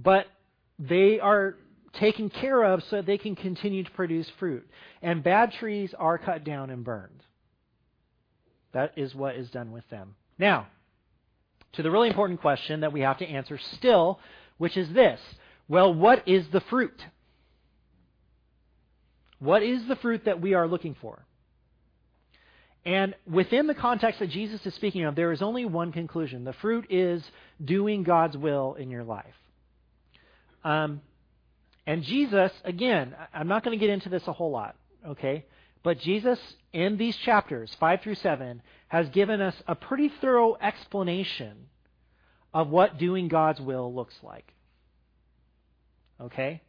[0.00, 0.26] But
[0.78, 1.56] they are
[1.94, 4.68] taken care of so they can continue to produce fruit.
[5.02, 7.22] And bad trees are cut down and burned.
[8.72, 10.14] That is what is done with them.
[10.38, 10.68] Now,
[11.72, 14.20] to the really important question that we have to answer still,
[14.58, 15.20] which is this
[15.68, 17.04] well, what is the fruit?
[19.38, 21.24] What is the fruit that we are looking for?
[22.84, 26.44] And within the context that Jesus is speaking of, there is only one conclusion.
[26.44, 27.22] The fruit is
[27.62, 29.34] doing God's will in your life.
[30.68, 31.00] Um,
[31.86, 34.76] and Jesus, again, I'm not going to get into this a whole lot,
[35.06, 35.46] okay?
[35.82, 36.38] But Jesus,
[36.74, 41.56] in these chapters, 5 through 7, has given us a pretty thorough explanation
[42.52, 44.52] of what doing God's will looks like.
[46.20, 46.60] Okay?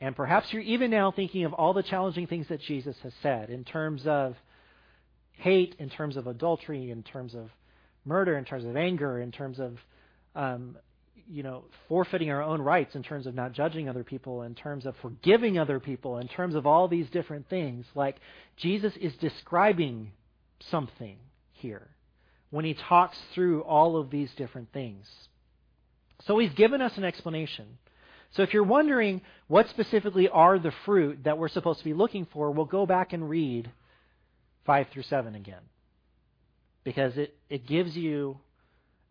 [0.00, 3.50] And perhaps you're even now thinking of all the challenging things that Jesus has said
[3.50, 4.36] in terms of
[5.32, 7.50] hate, in terms of adultery, in terms of
[8.04, 9.78] murder, in terms of anger, in terms of
[10.36, 10.76] um,
[11.28, 14.86] you know, forfeiting our own rights in terms of not judging other people, in terms
[14.86, 17.86] of forgiving other people, in terms of all these different things.
[17.94, 18.16] Like
[18.56, 20.12] Jesus is describing
[20.70, 21.16] something
[21.52, 21.88] here
[22.50, 25.06] when he talks through all of these different things.
[26.26, 27.78] So he's given us an explanation.
[28.32, 32.26] So if you're wondering what specifically are the fruit that we're supposed to be looking
[32.32, 33.70] for, we'll go back and read
[34.66, 35.62] 5 through 7 again.
[36.84, 38.38] Because it, it gives you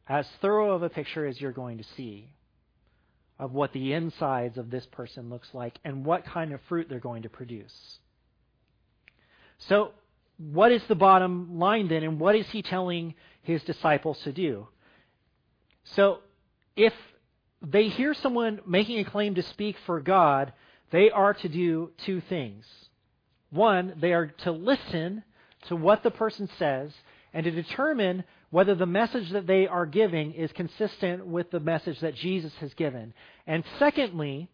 [0.08, 2.30] as thorough of a picture as you're going to see
[3.40, 7.00] of what the insides of this person looks like and what kind of fruit they're
[7.00, 8.00] going to produce.
[9.58, 9.92] So,
[10.38, 13.14] what is the bottom line then, and what is he telling
[13.44, 14.68] his disciples to do?
[15.84, 16.20] So,
[16.76, 16.94] if
[17.62, 20.54] they hear someone making a claim to speak for God,
[20.92, 22.66] they are to do two things.
[23.52, 25.24] One, they are to listen
[25.68, 26.92] to what the person says
[27.34, 32.00] and to determine whether the message that they are giving is consistent with the message
[32.02, 33.12] that Jesus has given.
[33.48, 34.48] And secondly,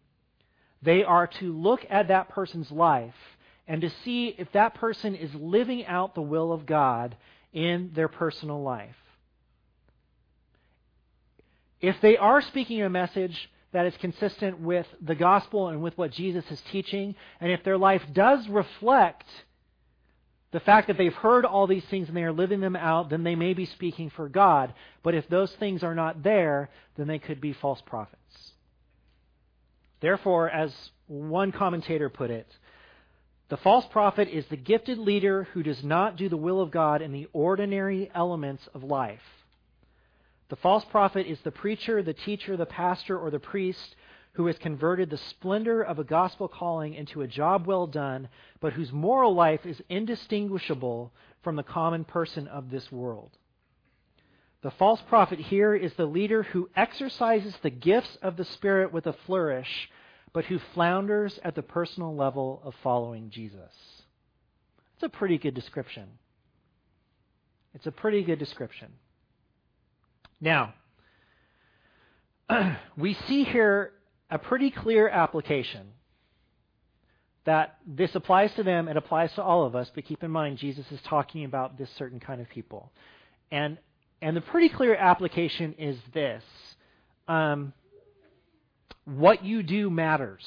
[0.80, 3.12] they are to look at that person's life
[3.68, 7.14] and to see if that person is living out the will of God
[7.52, 8.96] in their personal life.
[11.82, 16.12] If they are speaking a message that is consistent with the gospel and with what
[16.12, 19.26] Jesus is teaching, and if their life does reflect
[20.52, 23.22] the fact that they've heard all these things and they are living them out, then
[23.22, 24.74] they may be speaking for God.
[25.02, 28.16] But if those things are not there, then they could be false prophets.
[30.00, 30.72] Therefore, as
[31.06, 32.48] one commentator put it,
[33.48, 37.02] the false prophet is the gifted leader who does not do the will of God
[37.02, 39.20] in the ordinary elements of life.
[40.48, 43.94] The false prophet is the preacher, the teacher, the pastor, or the priest
[44.32, 48.28] who has converted the splendor of a gospel calling into a job well done,
[48.60, 51.12] but whose moral life is indistinguishable
[51.42, 53.30] from the common person of this world.
[54.62, 59.06] The false prophet here is the leader who exercises the gifts of the Spirit with
[59.06, 59.90] a flourish,
[60.32, 63.72] but who flounders at the personal level of following Jesus.
[64.94, 66.08] It's a pretty good description.
[67.74, 68.92] It's a pretty good description.
[70.40, 70.74] Now,
[72.96, 73.92] we see here
[74.30, 75.88] a pretty clear application
[77.44, 80.58] that this applies to them, it applies to all of us, but keep in mind
[80.58, 82.92] Jesus is talking about this certain kind of people.
[83.50, 83.78] And
[84.22, 86.44] and the pretty clear application is this.
[87.26, 87.72] Um,
[89.04, 90.46] what you do matters.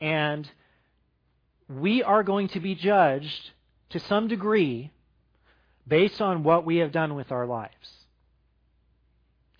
[0.00, 0.48] And
[1.68, 3.50] we are going to be judged
[3.90, 4.90] to some degree
[5.86, 7.99] based on what we have done with our lives.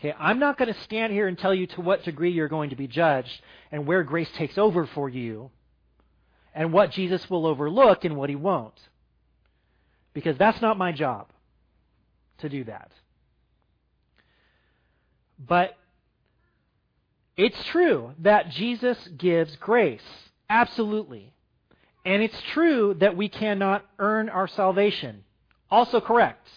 [0.01, 2.71] Okay, I'm not going to stand here and tell you to what degree you're going
[2.71, 5.51] to be judged and where grace takes over for you
[6.55, 8.81] and what Jesus will overlook and what he won't.
[10.15, 11.27] Because that's not my job
[12.39, 12.91] to do that.
[15.39, 15.77] But
[17.37, 20.01] it's true that Jesus gives grace.
[20.49, 21.35] Absolutely.
[22.07, 25.25] And it's true that we cannot earn our salvation.
[25.71, 26.49] Also correct.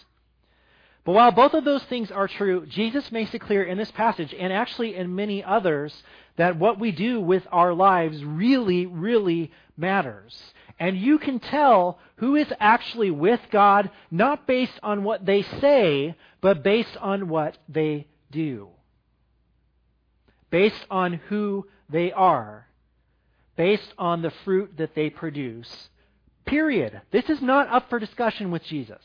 [1.04, 4.34] But while both of those things are true, Jesus makes it clear in this passage,
[4.38, 6.02] and actually in many others,
[6.36, 10.34] that what we do with our lives really, really matters.
[10.78, 16.16] And you can tell who is actually with God, not based on what they say,
[16.40, 18.70] but based on what they do.
[20.50, 22.66] Based on who they are.
[23.56, 25.90] Based on the fruit that they produce.
[26.46, 27.02] Period.
[27.12, 29.02] This is not up for discussion with Jesus.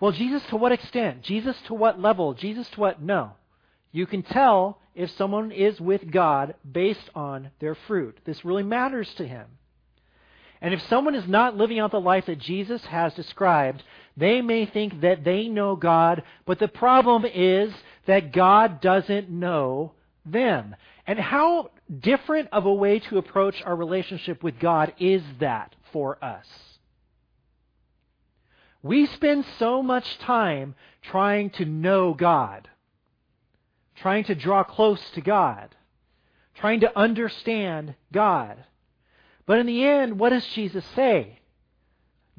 [0.00, 1.22] Well, Jesus to what extent?
[1.22, 2.34] Jesus to what level?
[2.34, 3.02] Jesus to what?
[3.02, 3.32] No.
[3.92, 8.18] You can tell if someone is with God based on their fruit.
[8.24, 9.46] This really matters to him.
[10.60, 13.82] And if someone is not living out the life that Jesus has described,
[14.16, 17.72] they may think that they know God, but the problem is
[18.06, 19.92] that God doesn't know
[20.24, 20.74] them.
[21.06, 21.70] And how
[22.00, 26.46] different of a way to approach our relationship with God is that for us?
[28.86, 32.68] We spend so much time trying to know God,
[33.96, 35.74] trying to draw close to God,
[36.54, 38.64] trying to understand God.
[39.44, 41.40] But in the end, what does Jesus say?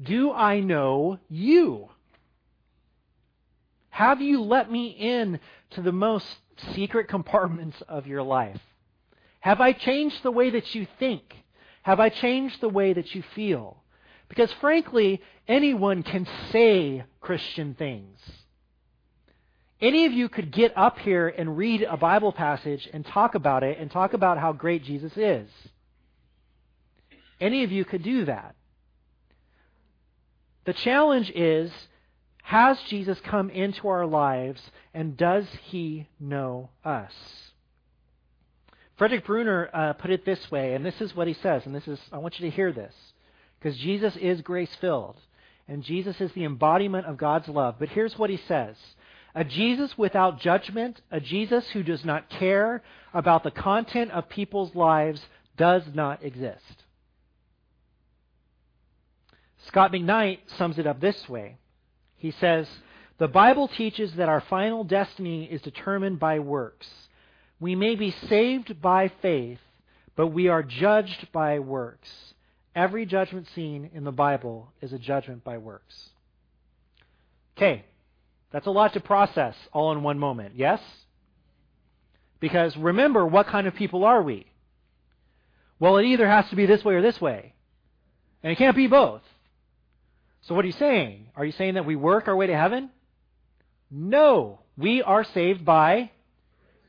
[0.02, 1.90] Do I know you?
[3.90, 5.40] Have you let me in
[5.72, 6.26] to the most
[6.72, 8.60] secret compartments of your life?
[9.40, 11.24] Have I changed the way that you think?
[11.82, 13.82] Have I changed the way that you feel?
[14.28, 18.18] Because frankly, anyone can say Christian things.
[19.80, 23.62] Any of you could get up here and read a Bible passage and talk about
[23.62, 25.48] it and talk about how great Jesus is.
[27.40, 28.56] Any of you could do that.
[30.64, 31.70] The challenge is
[32.42, 34.60] has Jesus come into our lives
[34.94, 37.12] and does he know us?
[38.96, 41.86] Frederick Bruner uh, put it this way, and this is what he says, and this
[41.86, 42.92] is I want you to hear this.
[43.60, 45.16] Because Jesus is grace filled,
[45.68, 47.76] and Jesus is the embodiment of God's love.
[47.78, 48.76] But here's what he says
[49.34, 54.74] a Jesus without judgment, a Jesus who does not care about the content of people's
[54.74, 55.20] lives,
[55.56, 56.84] does not exist.
[59.66, 61.56] Scot McKnight sums it up this way.
[62.16, 62.66] He says,
[63.18, 66.88] The Bible teaches that our final destiny is determined by works.
[67.60, 69.58] We may be saved by faith,
[70.16, 72.08] but we are judged by works.
[72.74, 76.10] Every judgment scene in the Bible is a judgment by works.
[77.56, 77.84] Okay,
[78.52, 80.80] that's a lot to process all in one moment, yes?
[82.40, 84.46] Because remember, what kind of people are we?
[85.80, 87.54] Well, it either has to be this way or this way.
[88.42, 89.22] And it can't be both.
[90.42, 91.26] So what are you saying?
[91.36, 92.90] Are you saying that we work our way to heaven?
[93.90, 94.60] No.
[94.76, 96.10] We are saved by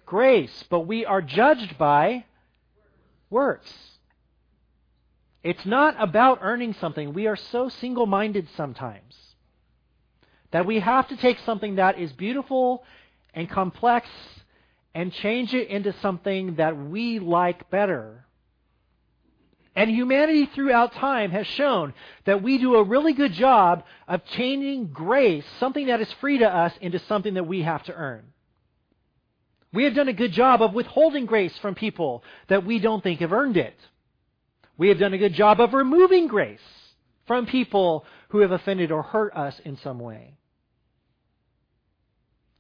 [0.06, 2.26] grace, but we are judged by
[3.30, 3.72] works.
[5.44, 7.14] It's not about earning something.
[7.14, 9.16] We are so single minded sometimes
[10.52, 12.84] that we have to take something that is beautiful
[13.34, 14.08] and complex
[14.94, 18.26] and change it into something that we like better.
[19.76, 21.94] And humanity throughout time has shown
[22.26, 26.54] that we do a really good job of changing grace, something that is free to
[26.54, 28.26] us, into something that we have to earn.
[29.72, 33.20] We have done a good job of withholding grace from people that we don't think
[33.20, 33.76] have earned it.
[34.80, 36.62] We have done a good job of removing grace
[37.28, 40.38] from people who have offended or hurt us in some way.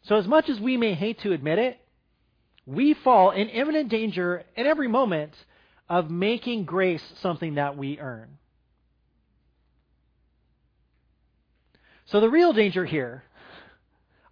[0.04, 1.80] So, as much as we may hate to admit it,
[2.66, 5.32] we fall in imminent danger at every moment
[5.88, 8.38] of making grace something that we earn.
[12.08, 13.24] So, the real danger here,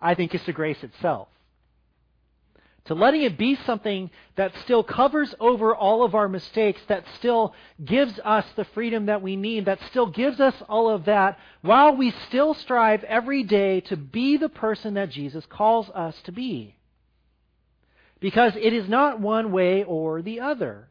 [0.01, 1.29] I think, is to grace itself
[2.88, 7.53] to letting it be something that still covers over all of our mistakes, that still
[7.83, 11.95] gives us the freedom that we need, that still gives us all of that, while
[11.95, 16.75] we still strive every day to be the person that Jesus calls us to be.
[18.19, 20.88] Because it is not one way or the other.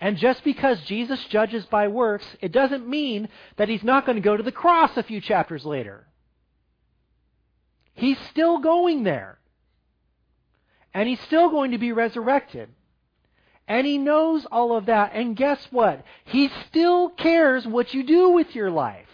[0.00, 4.22] And just because Jesus judges by works, it doesn't mean that he's not going to
[4.22, 6.06] go to the cross a few chapters later.
[7.94, 9.38] He's still going there.
[10.94, 12.68] And he's still going to be resurrected.
[13.66, 15.12] And he knows all of that.
[15.14, 16.04] And guess what?
[16.24, 19.06] He still cares what you do with your life.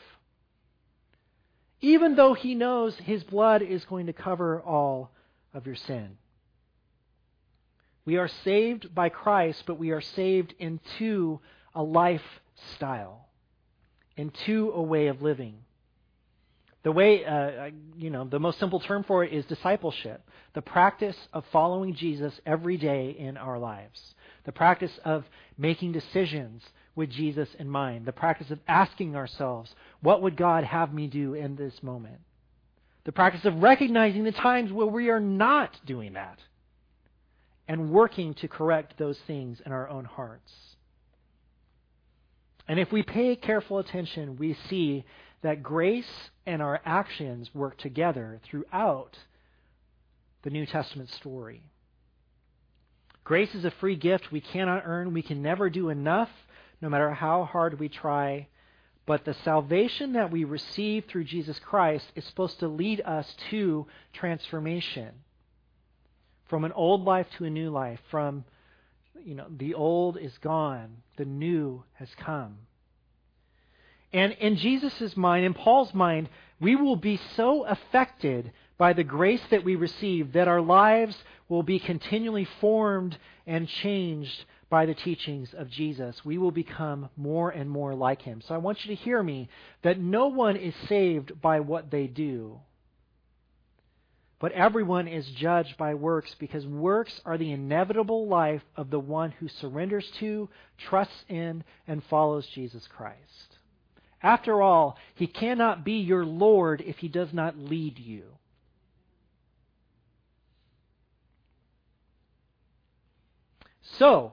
[1.80, 5.12] Even though he knows his blood is going to cover all
[5.54, 6.16] of your sin.
[8.04, 11.40] We are saved by Christ, but we are saved into
[11.74, 13.28] a lifestyle,
[14.16, 15.58] into a way of living.
[16.84, 20.22] The way, uh, you know, the most simple term for it is discipleship.
[20.54, 24.14] The practice of following Jesus every day in our lives.
[24.44, 25.24] The practice of
[25.56, 26.62] making decisions
[26.94, 28.06] with Jesus in mind.
[28.06, 32.20] The practice of asking ourselves, what would God have me do in this moment?
[33.04, 36.38] The practice of recognizing the times where we are not doing that
[37.66, 40.52] and working to correct those things in our own hearts.
[42.66, 45.04] And if we pay careful attention, we see
[45.42, 49.16] that grace and our actions work together throughout
[50.42, 51.62] the New Testament story.
[53.24, 55.12] Grace is a free gift we cannot earn.
[55.12, 56.30] We can never do enough,
[56.80, 58.48] no matter how hard we try.
[59.06, 63.86] But the salvation that we receive through Jesus Christ is supposed to lead us to
[64.12, 65.10] transformation
[66.48, 68.44] from an old life to a new life, from
[69.22, 72.58] you know, the old is gone, the new has come.
[74.12, 76.28] And in Jesus' mind, in Paul's mind,
[76.60, 81.16] we will be so affected by the grace that we receive that our lives
[81.48, 86.24] will be continually formed and changed by the teachings of Jesus.
[86.24, 88.40] We will become more and more like him.
[88.40, 89.48] So I want you to hear me
[89.82, 92.60] that no one is saved by what they do.
[94.40, 99.32] But everyone is judged by works because works are the inevitable life of the one
[99.32, 103.57] who surrenders to, trusts in, and follows Jesus Christ.
[104.22, 108.24] After all, he cannot be your Lord if he does not lead you.
[113.98, 114.32] So,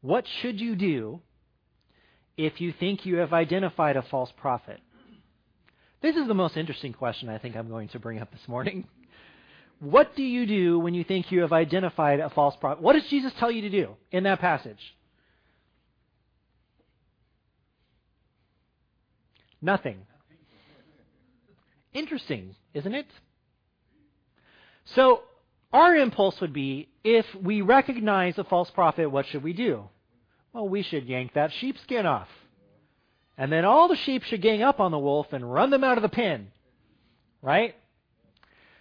[0.00, 1.20] what should you do
[2.36, 4.80] if you think you have identified a false prophet?
[6.00, 8.86] This is the most interesting question I think I'm going to bring up this morning.
[9.78, 12.82] What do you do when you think you have identified a false prophet?
[12.82, 14.78] What does Jesus tell you to do in that passage?
[19.60, 19.98] Nothing.
[21.92, 23.06] Interesting, isn't it?
[24.84, 25.22] So,
[25.72, 29.88] our impulse would be if we recognize a false prophet, what should we do?
[30.52, 32.28] Well, we should yank that sheepskin off.
[33.38, 35.98] And then all the sheep should gang up on the wolf and run them out
[35.98, 36.48] of the pen.
[37.42, 37.74] Right?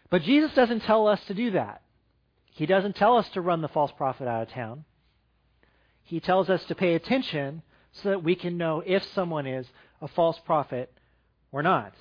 [0.10, 1.82] But Jesus doesn't tell us to do that.
[2.52, 4.86] He doesn't tell us to run the false prophet out of town.
[6.04, 9.68] He tells us to pay attention so that we can know if someone is
[10.06, 10.92] a false prophet
[11.52, 11.94] or not.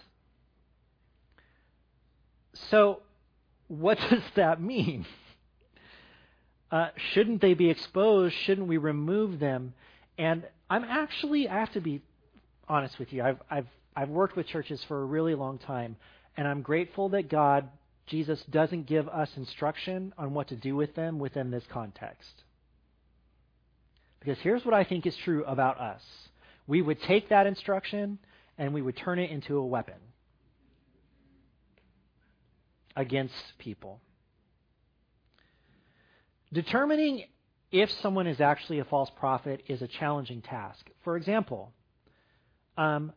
[2.71, 3.01] So,
[3.67, 5.07] what does that mean?
[6.71, 8.35] Uh, shouldn't they be exposed?
[8.45, 9.73] Shouldn't we remove them?
[10.19, 12.03] And I'm actually, I have to be
[12.69, 13.23] honest with you.
[13.23, 15.97] I've, I've, I've worked with churches for a really long time,
[16.37, 17.69] and I'm grateful that God,
[18.07, 22.43] Jesus, doesn't give us instruction on what to do with them within this context.
[24.21, 26.03] Because here's what I think is true about us
[26.67, 28.19] we would take that instruction
[28.59, 29.95] and we would turn it into a weapon
[32.97, 34.01] against people.
[36.53, 37.25] Determining
[37.73, 40.89] if someone is actually a false prophet is a challenging task.
[41.03, 41.73] For example,
[42.79, 43.13] um,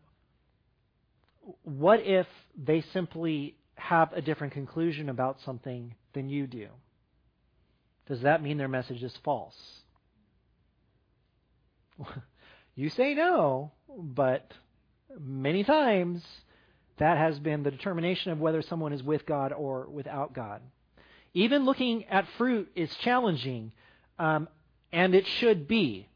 [1.63, 2.25] what if
[2.57, 6.67] they simply have a different conclusion about something than you do?
[8.07, 9.55] Does that mean their message is false?
[12.77, 14.53] you say no, but
[15.19, 16.23] many times
[16.99, 20.61] that has been the determination of whether someone is with God or without God.
[21.33, 23.71] Even looking at fruit is challenging,
[24.19, 24.47] um,
[24.91, 26.07] and it should be.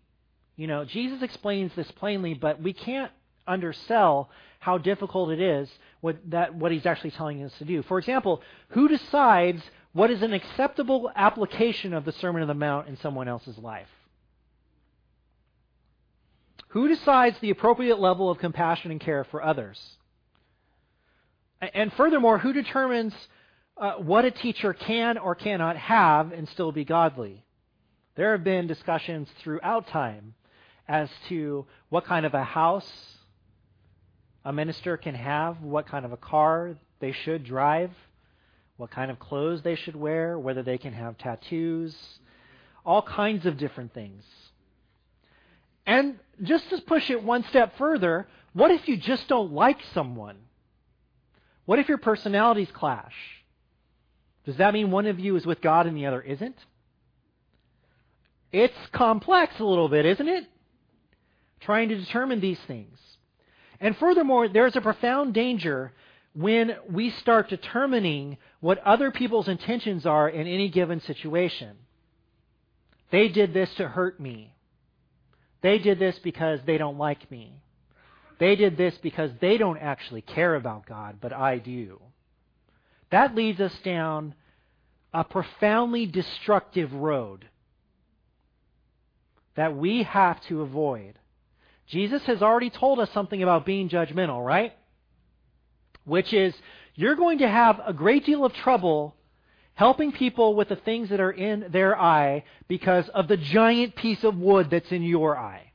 [0.55, 3.11] You know, Jesus explains this plainly, but we can't
[3.47, 5.67] undersell how difficult it is
[6.01, 7.81] what, that, what he's actually telling us to do.
[7.83, 12.87] For example, who decides what is an acceptable application of the Sermon on the Mount
[12.87, 13.87] in someone else's life?
[16.71, 19.77] Who decides the appropriate level of compassion and care for others?
[21.59, 23.13] And furthermore, who determines
[23.77, 27.43] uh, what a teacher can or cannot have and still be godly?
[28.15, 30.33] There have been discussions throughout time
[30.87, 32.89] as to what kind of a house
[34.45, 37.91] a minister can have, what kind of a car they should drive,
[38.77, 41.95] what kind of clothes they should wear, whether they can have tattoos,
[42.85, 44.23] all kinds of different things.
[45.85, 50.37] And just to push it one step further, what if you just don't like someone?
[51.65, 53.13] What if your personalities clash?
[54.45, 56.57] Does that mean one of you is with God and the other isn't?
[58.51, 60.45] It's complex a little bit, isn't it?
[61.61, 62.97] Trying to determine these things.
[63.79, 65.93] And furthermore, there's a profound danger
[66.33, 71.77] when we start determining what other people's intentions are in any given situation.
[73.11, 74.53] They did this to hurt me.
[75.61, 77.53] They did this because they don't like me.
[78.39, 82.01] They did this because they don't actually care about God, but I do.
[83.11, 84.33] That leads us down
[85.13, 87.47] a profoundly destructive road
[89.55, 91.19] that we have to avoid.
[91.87, 94.73] Jesus has already told us something about being judgmental, right?
[96.05, 96.55] Which is
[96.95, 99.15] you're going to have a great deal of trouble
[99.81, 104.23] helping people with the things that are in their eye because of the giant piece
[104.23, 105.71] of wood that's in your eye.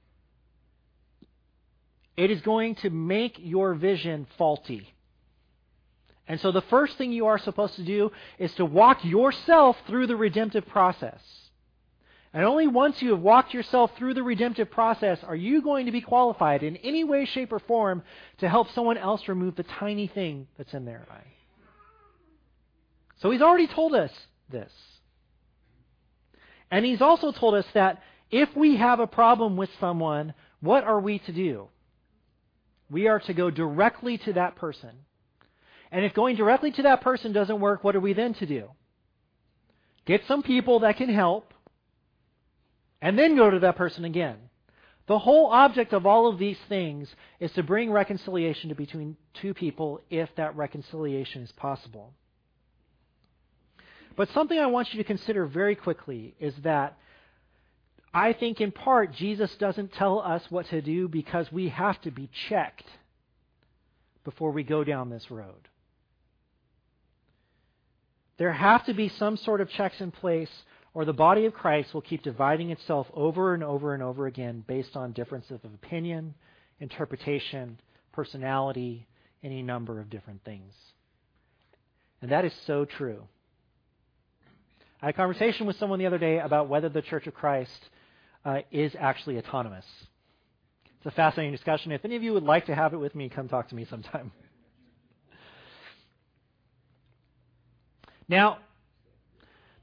[2.17, 4.95] It is going to make your vision faulty.
[6.29, 10.07] And so the first thing you are supposed to do is to walk yourself through
[10.07, 11.21] the redemptive process.
[12.33, 15.93] And only once you have walked yourself through the redemptive process are you going to
[15.93, 18.05] be qualified in any way, shape, or form
[18.39, 21.36] to help someone else remove the tiny thing that's in their eye.
[23.21, 24.11] So he's already told us
[24.51, 24.73] this.
[26.71, 31.01] And he's also told us that if we have a problem with someone, what are
[31.01, 31.69] we to do?
[32.91, 34.91] We are to go directly to that person.
[35.91, 38.71] And if going directly to that person doesn't work, what are we then to do?
[40.05, 41.53] Get some people that can help,
[43.01, 44.37] and then go to that person again.
[45.07, 47.09] The whole object of all of these things
[47.39, 52.13] is to bring reconciliation between two people if that reconciliation is possible.
[54.17, 56.97] But something I want you to consider very quickly is that
[58.15, 62.11] I think in part Jesus doesn't tell us what to do because we have to
[62.11, 62.87] be checked
[64.25, 65.69] before we go down this road.
[68.39, 70.51] There have to be some sort of checks in place,
[70.95, 74.65] or the body of Christ will keep dividing itself over and over and over again
[74.67, 76.35] based on differences of opinion,
[76.81, 77.79] interpretation,
[78.13, 79.07] personality,
[79.43, 80.73] any number of different things.
[82.23, 83.23] And that is so true.
[85.03, 87.71] I had a conversation with someone the other day about whether the Church of Christ
[88.45, 89.85] uh, is actually autonomous.
[90.97, 91.93] It's a fascinating discussion.
[91.93, 93.85] If any of you would like to have it with me, come talk to me
[93.91, 94.33] sometime.
[98.29, 98.59] Now,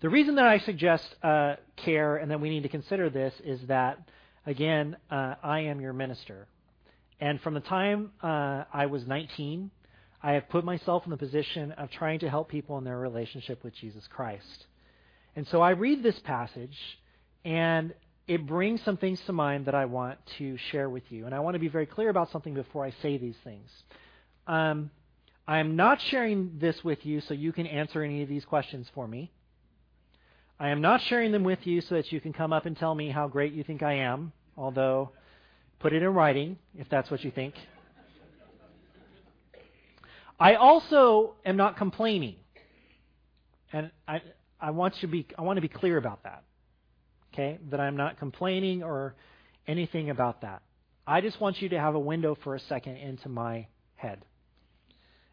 [0.01, 3.61] the reason that I suggest uh, care and that we need to consider this is
[3.67, 3.99] that,
[4.45, 6.47] again, uh, I am your minister.
[7.21, 9.71] And from the time uh, I was 19,
[10.21, 13.63] I have put myself in the position of trying to help people in their relationship
[13.63, 14.65] with Jesus Christ.
[15.35, 16.77] And so I read this passage,
[17.43, 17.93] and
[18.27, 21.25] it brings some things to mind that I want to share with you.
[21.25, 23.69] And I want to be very clear about something before I say these things.
[24.47, 24.91] Um,
[25.47, 28.87] I am not sharing this with you so you can answer any of these questions
[28.93, 29.31] for me.
[30.59, 32.95] I am not sharing them with you so that you can come up and tell
[32.95, 35.09] me how great you think I am, although
[35.79, 37.55] put it in writing if that's what you think.
[40.39, 42.35] I also am not complaining.
[43.73, 44.21] And I,
[44.63, 46.43] I want to be I want to be clear about that.
[47.33, 47.59] Okay?
[47.69, 49.13] That I'm not complaining or
[49.67, 50.61] anything about that.
[51.05, 54.23] I just want you to have a window for a second into my head.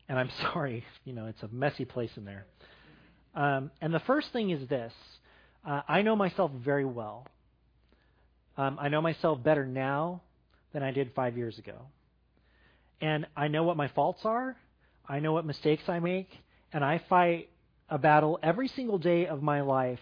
[0.09, 2.45] And I'm sorry, you know, it's a messy place in there.
[3.37, 4.93] Um, and the first thing is this
[5.65, 7.29] uh, I know myself very well.
[8.57, 10.23] Um, I know myself better now
[10.73, 11.83] than I did five years ago.
[13.01, 14.57] And I know what my faults are,
[15.09, 16.29] I know what mistakes I make,
[16.73, 17.50] and I fight
[17.91, 19.99] a battle every single day of my life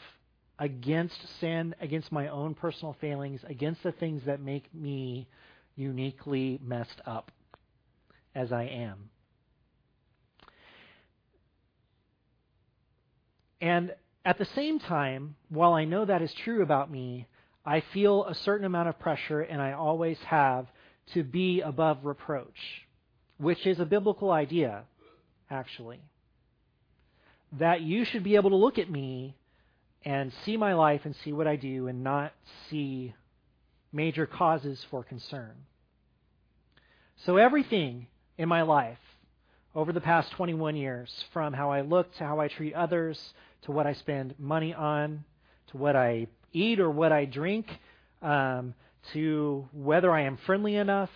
[0.59, 5.27] against sin, against my own personal failings, against the things that make me
[5.75, 7.31] uniquely messed up
[8.35, 9.09] as I am.
[13.61, 17.27] And at the same time, while I know that is true about me,
[17.65, 20.67] I feel a certain amount of pressure, and I always have,
[21.15, 22.59] to be above reproach,
[23.39, 24.85] which is a biblical idea,
[25.51, 26.01] actually
[27.53, 29.35] that you should be able to look at me
[30.05, 32.33] and see my life and see what I do and not
[32.69, 33.15] see
[33.93, 35.53] major causes for concern.
[37.25, 38.99] So, everything in my life
[39.75, 43.73] over the past 21 years, from how I look to how I treat others, to
[43.73, 45.25] what I spend money on,
[45.69, 47.67] to what I eat or what I drink,
[48.23, 48.75] um,
[49.13, 51.11] to whether I am friendly enough,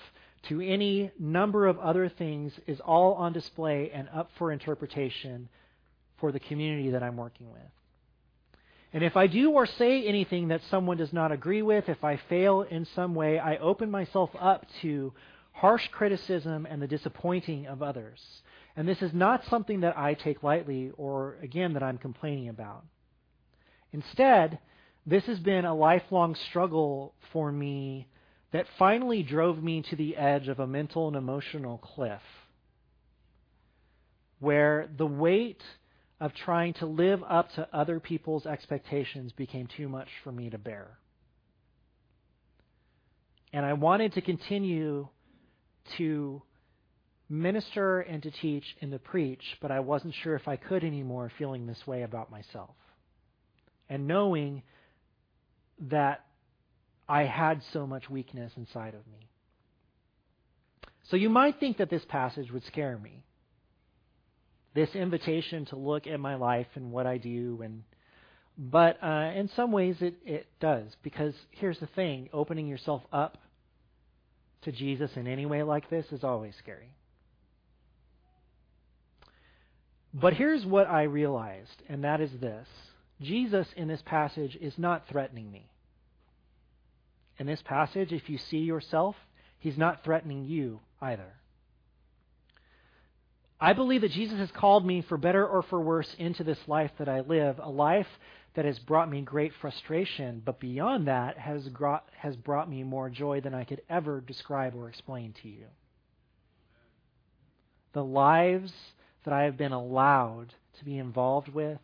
[0.48, 5.48] to any number of other things, is all on display and up for interpretation
[6.22, 7.60] for the community that I'm working with.
[8.92, 12.20] And if I do or say anything that someone does not agree with, if I
[12.28, 15.12] fail in some way, I open myself up to
[15.50, 18.20] harsh criticism and the disappointing of others.
[18.76, 22.84] And this is not something that I take lightly or, again, that I'm complaining about.
[23.92, 24.60] Instead,
[25.04, 28.06] this has been a lifelong struggle for me
[28.52, 32.22] that finally drove me to the edge of a mental and emotional cliff
[34.38, 35.62] where the weight
[36.22, 40.56] of trying to live up to other people's expectations became too much for me to
[40.56, 40.86] bear.
[43.52, 45.08] And I wanted to continue
[45.98, 46.40] to
[47.28, 51.32] minister and to teach and to preach, but I wasn't sure if I could anymore
[51.38, 52.76] feeling this way about myself.
[53.88, 54.62] And knowing
[55.90, 56.24] that
[57.08, 59.28] I had so much weakness inside of me.
[61.10, 63.24] So you might think that this passage would scare me.
[64.74, 67.82] This invitation to look at my life and what I do and
[68.58, 73.38] but uh, in some ways it, it does because here's the thing opening yourself up
[74.62, 76.94] to Jesus in any way like this is always scary.
[80.14, 82.68] But here's what I realized, and that is this
[83.20, 85.70] Jesus in this passage is not threatening me.
[87.38, 89.16] In this passage, if you see yourself,
[89.58, 91.32] he's not threatening you either.
[93.62, 96.90] I believe that Jesus has called me for better or for worse into this life
[96.98, 98.08] that I live, a life
[98.56, 103.08] that has brought me great frustration, but beyond that has brought, has brought me more
[103.08, 105.66] joy than I could ever describe or explain to you.
[107.92, 108.72] The lives
[109.24, 111.78] that I have been allowed to be involved with,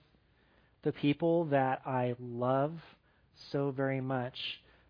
[0.82, 2.72] the people that I love
[3.52, 4.36] so very much,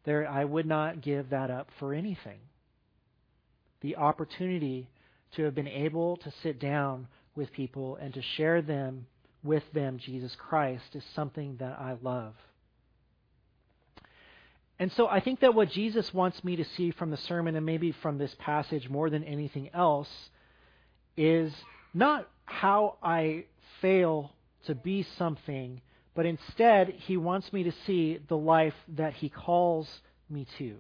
[0.04, 2.38] there I would not give that up for anything.
[3.82, 4.88] The opportunity
[5.32, 9.06] to have been able to sit down with people and to share them
[9.42, 12.34] with them Jesus Christ is something that I love.
[14.78, 17.66] And so I think that what Jesus wants me to see from the sermon and
[17.66, 20.08] maybe from this passage more than anything else
[21.16, 21.52] is
[21.92, 23.44] not how I
[23.80, 24.32] fail
[24.66, 25.80] to be something,
[26.14, 29.88] but instead he wants me to see the life that he calls
[30.30, 30.76] me to.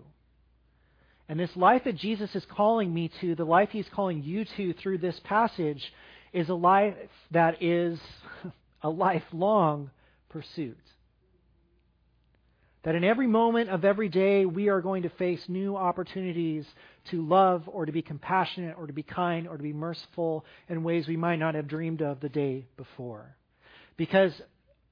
[1.28, 4.72] And this life that Jesus is calling me to, the life he's calling you to
[4.74, 5.92] through this passage,
[6.32, 6.94] is a life
[7.30, 7.98] that is
[8.82, 9.90] a lifelong
[10.30, 10.78] pursuit.
[12.84, 16.64] That in every moment of every day, we are going to face new opportunities
[17.10, 20.82] to love or to be compassionate or to be kind or to be merciful in
[20.82, 23.36] ways we might not have dreamed of the day before.
[23.96, 24.32] Because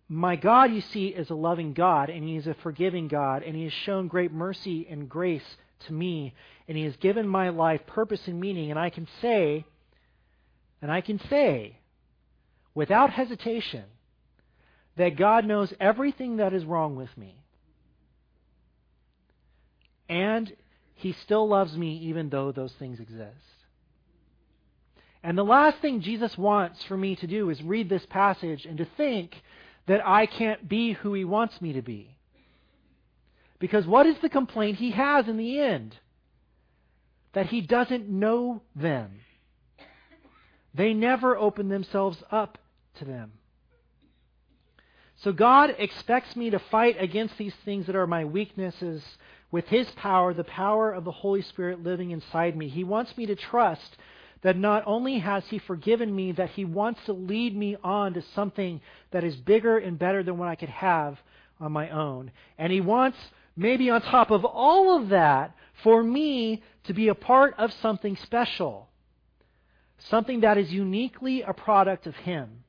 [0.09, 3.57] my God, you see, is a loving God, and He is a forgiving God, and
[3.57, 6.34] He has shown great mercy and grace to me,
[6.68, 9.64] and He has given my life purpose and meaning, and I can say,
[10.82, 11.78] and I can say,
[12.74, 13.84] without hesitation,
[14.96, 17.36] that God knows everything that is wrong with me.
[20.08, 20.52] And
[20.94, 23.34] He still loves me even though those things exist.
[25.22, 28.78] And the last thing Jesus wants for me to do is read this passage and
[28.78, 29.34] to think
[29.86, 32.15] that I can't be who He wants me to be.
[33.59, 35.96] Because what is the complaint He has in the end?
[37.32, 39.20] That He doesn't know them.
[40.74, 42.59] They never open themselves up
[42.96, 43.32] to them.
[45.16, 49.02] So God expects me to fight against these things that are my weaknesses
[49.50, 52.68] with His power, the power of the Holy Spirit living inside me.
[52.68, 53.96] He wants me to trust
[54.42, 58.22] that not only has He forgiven me, that He wants to lead me on to
[58.34, 58.82] something
[59.12, 61.18] that is bigger and better than what I could have
[61.59, 62.30] on my own.
[62.59, 63.16] And He wants,
[63.57, 68.16] maybe on top of all of that, for me to be a part of something
[68.16, 68.88] special.
[69.98, 72.64] Something that is uniquely a product of Him.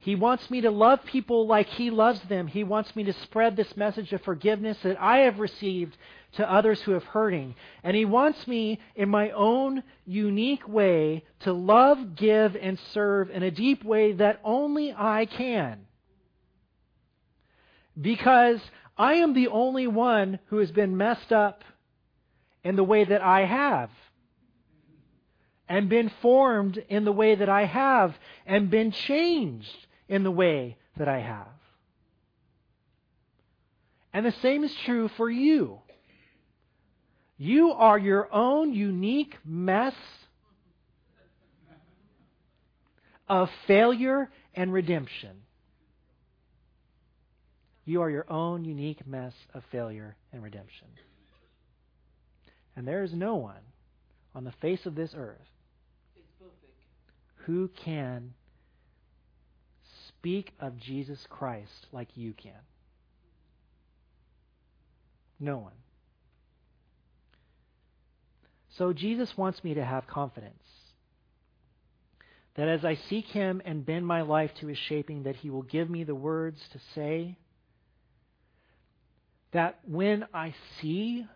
[0.00, 2.46] He wants me to love people like He loves them.
[2.46, 5.96] He wants me to spread this message of forgiveness that I have received
[6.32, 7.56] to others who have hurting.
[7.82, 13.42] And He wants me, in my own unique way, to love, give, and serve in
[13.42, 15.86] a deep way that only I can.
[18.00, 18.60] Because
[18.98, 21.62] I am the only one who has been messed up
[22.64, 23.90] in the way that I have
[25.68, 30.76] and been formed in the way that I have and been changed in the way
[30.96, 31.46] that I have.
[34.12, 35.78] And the same is true for you.
[37.36, 39.94] You are your own unique mess
[43.28, 45.42] of failure and redemption.
[47.88, 50.88] You are your own unique mess of failure and redemption.
[52.76, 53.62] And there is no one
[54.34, 55.38] on the face of this earth
[57.46, 58.34] who can
[60.06, 62.60] speak of Jesus Christ like you can.
[65.40, 65.72] No one.
[68.76, 70.62] So Jesus wants me to have confidence
[72.54, 75.62] that as I seek him and bend my life to his shaping that he will
[75.62, 77.38] give me the words to say
[79.52, 81.26] that when I see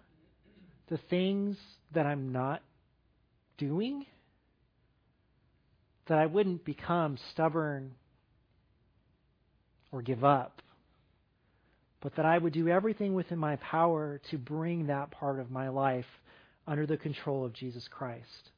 [0.88, 1.56] the things
[1.92, 2.62] that I'm not
[3.58, 4.06] doing
[6.06, 7.92] that I wouldn't become stubborn
[9.92, 10.60] or give up,
[12.00, 15.68] but that I would do everything within my power to bring that part of my
[15.68, 16.06] life
[16.66, 18.50] under the control of Jesus Christ.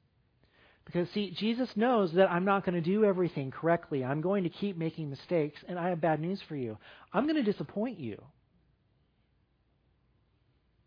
[0.84, 4.04] Because, see, Jesus knows that I'm not going to do everything correctly.
[4.04, 6.76] I'm going to keep making mistakes, and I have bad news for you.
[7.12, 8.22] I'm going to disappoint you.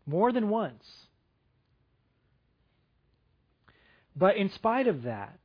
[0.08, 0.82] More than once.
[4.16, 5.38] But in spite of that,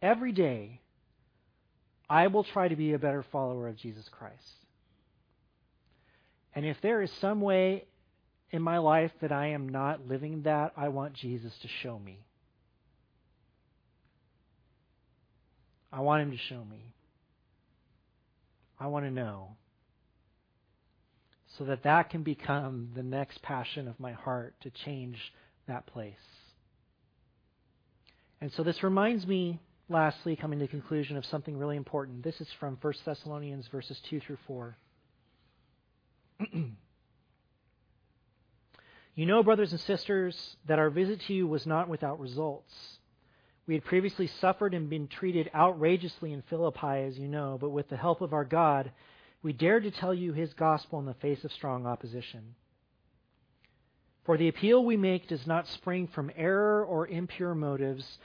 [0.00, 0.80] every day,
[2.08, 4.34] I will try to be a better follower of Jesus Christ.
[6.54, 7.84] And if there is some way
[8.50, 12.18] in my life that I am not living that, I want Jesus to show me.
[15.92, 16.94] I want him to show me.
[18.80, 19.56] I want to know.
[21.62, 25.32] So that that can become the next passion of my heart to change
[25.68, 26.16] that place.
[28.40, 32.24] And so this reminds me, lastly, coming to conclusion of something really important.
[32.24, 34.76] This is from 1 Thessalonians verses 2 through 4.
[39.14, 42.74] you know, brothers and sisters, that our visit to you was not without results.
[43.68, 47.88] We had previously suffered and been treated outrageously in Philippi, as you know, but with
[47.88, 48.90] the help of our God,
[49.42, 52.54] we dared to tell you his gospel in the face of strong opposition.
[54.24, 58.18] For the appeal we make does not spring from error or impure motives,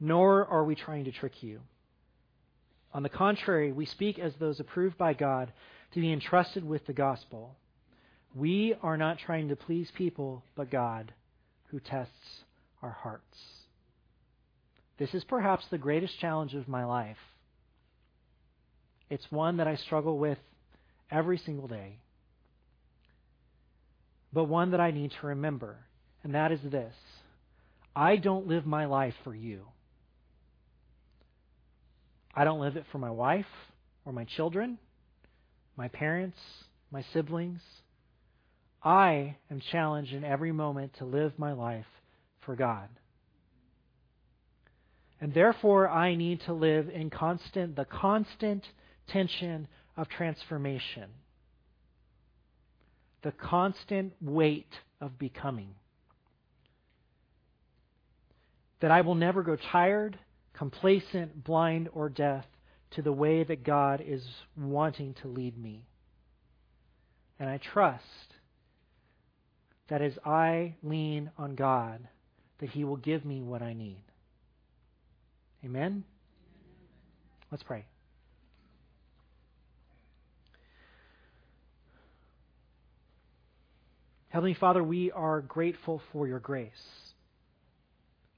[0.00, 1.60] nor are we trying to trick you.
[2.92, 5.52] On the contrary, we speak as those approved by God
[5.92, 7.56] to be entrusted with the gospel.
[8.34, 11.12] We are not trying to please people, but God,
[11.68, 12.44] who tests
[12.82, 13.38] our hearts.
[14.98, 17.18] This is perhaps the greatest challenge of my life.
[19.12, 20.38] It's one that I struggle with
[21.10, 21.98] every single day,
[24.32, 25.76] but one that I need to remember,
[26.24, 26.94] and that is this
[27.94, 29.66] I don't live my life for you.
[32.34, 33.44] I don't live it for my wife
[34.06, 34.78] or my children,
[35.76, 36.38] my parents,
[36.90, 37.60] my siblings.
[38.82, 41.84] I am challenged in every moment to live my life
[42.46, 42.88] for God.
[45.20, 48.64] And therefore, I need to live in constant, the constant
[49.08, 51.10] tension of transformation,
[53.22, 55.74] the constant weight of becoming.
[58.80, 60.18] That I will never grow tired,
[60.54, 62.44] complacent, blind, or deaf
[62.92, 64.22] to the way that God is
[64.56, 65.86] wanting to lead me.
[67.38, 68.04] And I trust
[69.88, 72.06] that as I lean on God,
[72.58, 74.02] that He will give me what I need.
[75.64, 76.04] Amen?
[77.50, 77.84] Let's pray.
[84.32, 86.70] Heavenly Father, we are grateful for your grace.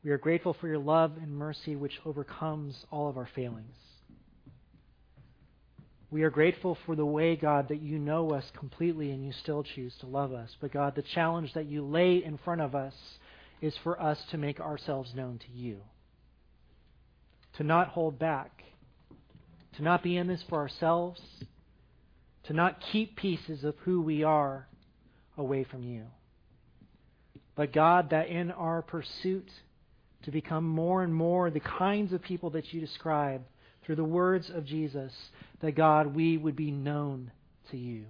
[0.03, 3.77] We are grateful for your love and mercy which overcomes all of our failings.
[6.11, 9.63] We are grateful for the way, God, that you know us completely and you still
[9.63, 10.51] choose to love us.
[10.61, 12.95] But, God, the challenge that you lay in front of us
[13.61, 15.79] is for us to make ourselves known to you
[17.53, 18.65] to not hold back,
[19.77, 21.21] to not be in this for ourselves,
[22.43, 24.67] to not keep pieces of who we are
[25.37, 26.05] away from you.
[27.57, 29.49] But God, that in our pursuit
[30.25, 33.43] to become more and more the kinds of people that you describe
[33.85, 35.13] through the words of Jesus,
[35.61, 37.31] that God, we would be known
[37.71, 38.07] to you.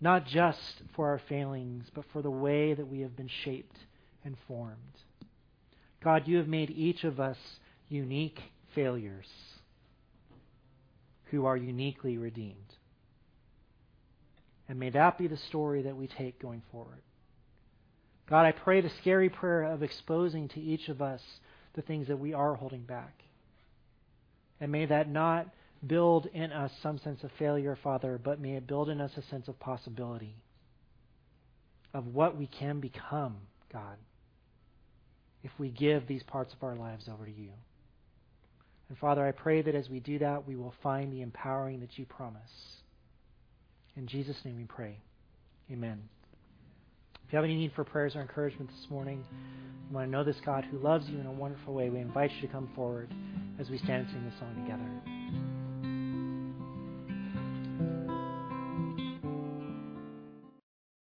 [0.00, 3.76] Not just for our failings, but for the way that we have been shaped
[4.24, 4.74] and formed.
[6.02, 7.36] God, you have made each of us
[7.88, 8.40] unique
[8.74, 9.26] failures
[11.30, 12.54] who are uniquely redeemed.
[14.68, 17.00] And may that be the story that we take going forward.
[18.28, 21.22] God, I pray the scary prayer of exposing to each of us
[21.74, 23.22] the things that we are holding back.
[24.60, 25.48] And may that not
[25.86, 29.22] build in us some sense of failure, Father, but may it build in us a
[29.30, 30.34] sense of possibility
[31.94, 33.36] of what we can become,
[33.72, 33.96] God
[35.42, 37.50] if we give these parts of our lives over to you.
[38.88, 41.98] And Father, I pray that as we do that, we will find the empowering that
[41.98, 42.40] you promise.
[43.98, 44.96] In Jesus' name we pray.
[45.72, 46.00] Amen.
[47.26, 49.24] If you have any need for prayers or encouragement this morning,
[49.90, 52.30] you want to know this God who loves you in a wonderful way, we invite
[52.36, 53.12] you to come forward
[53.58, 55.57] as we stand and sing this song together.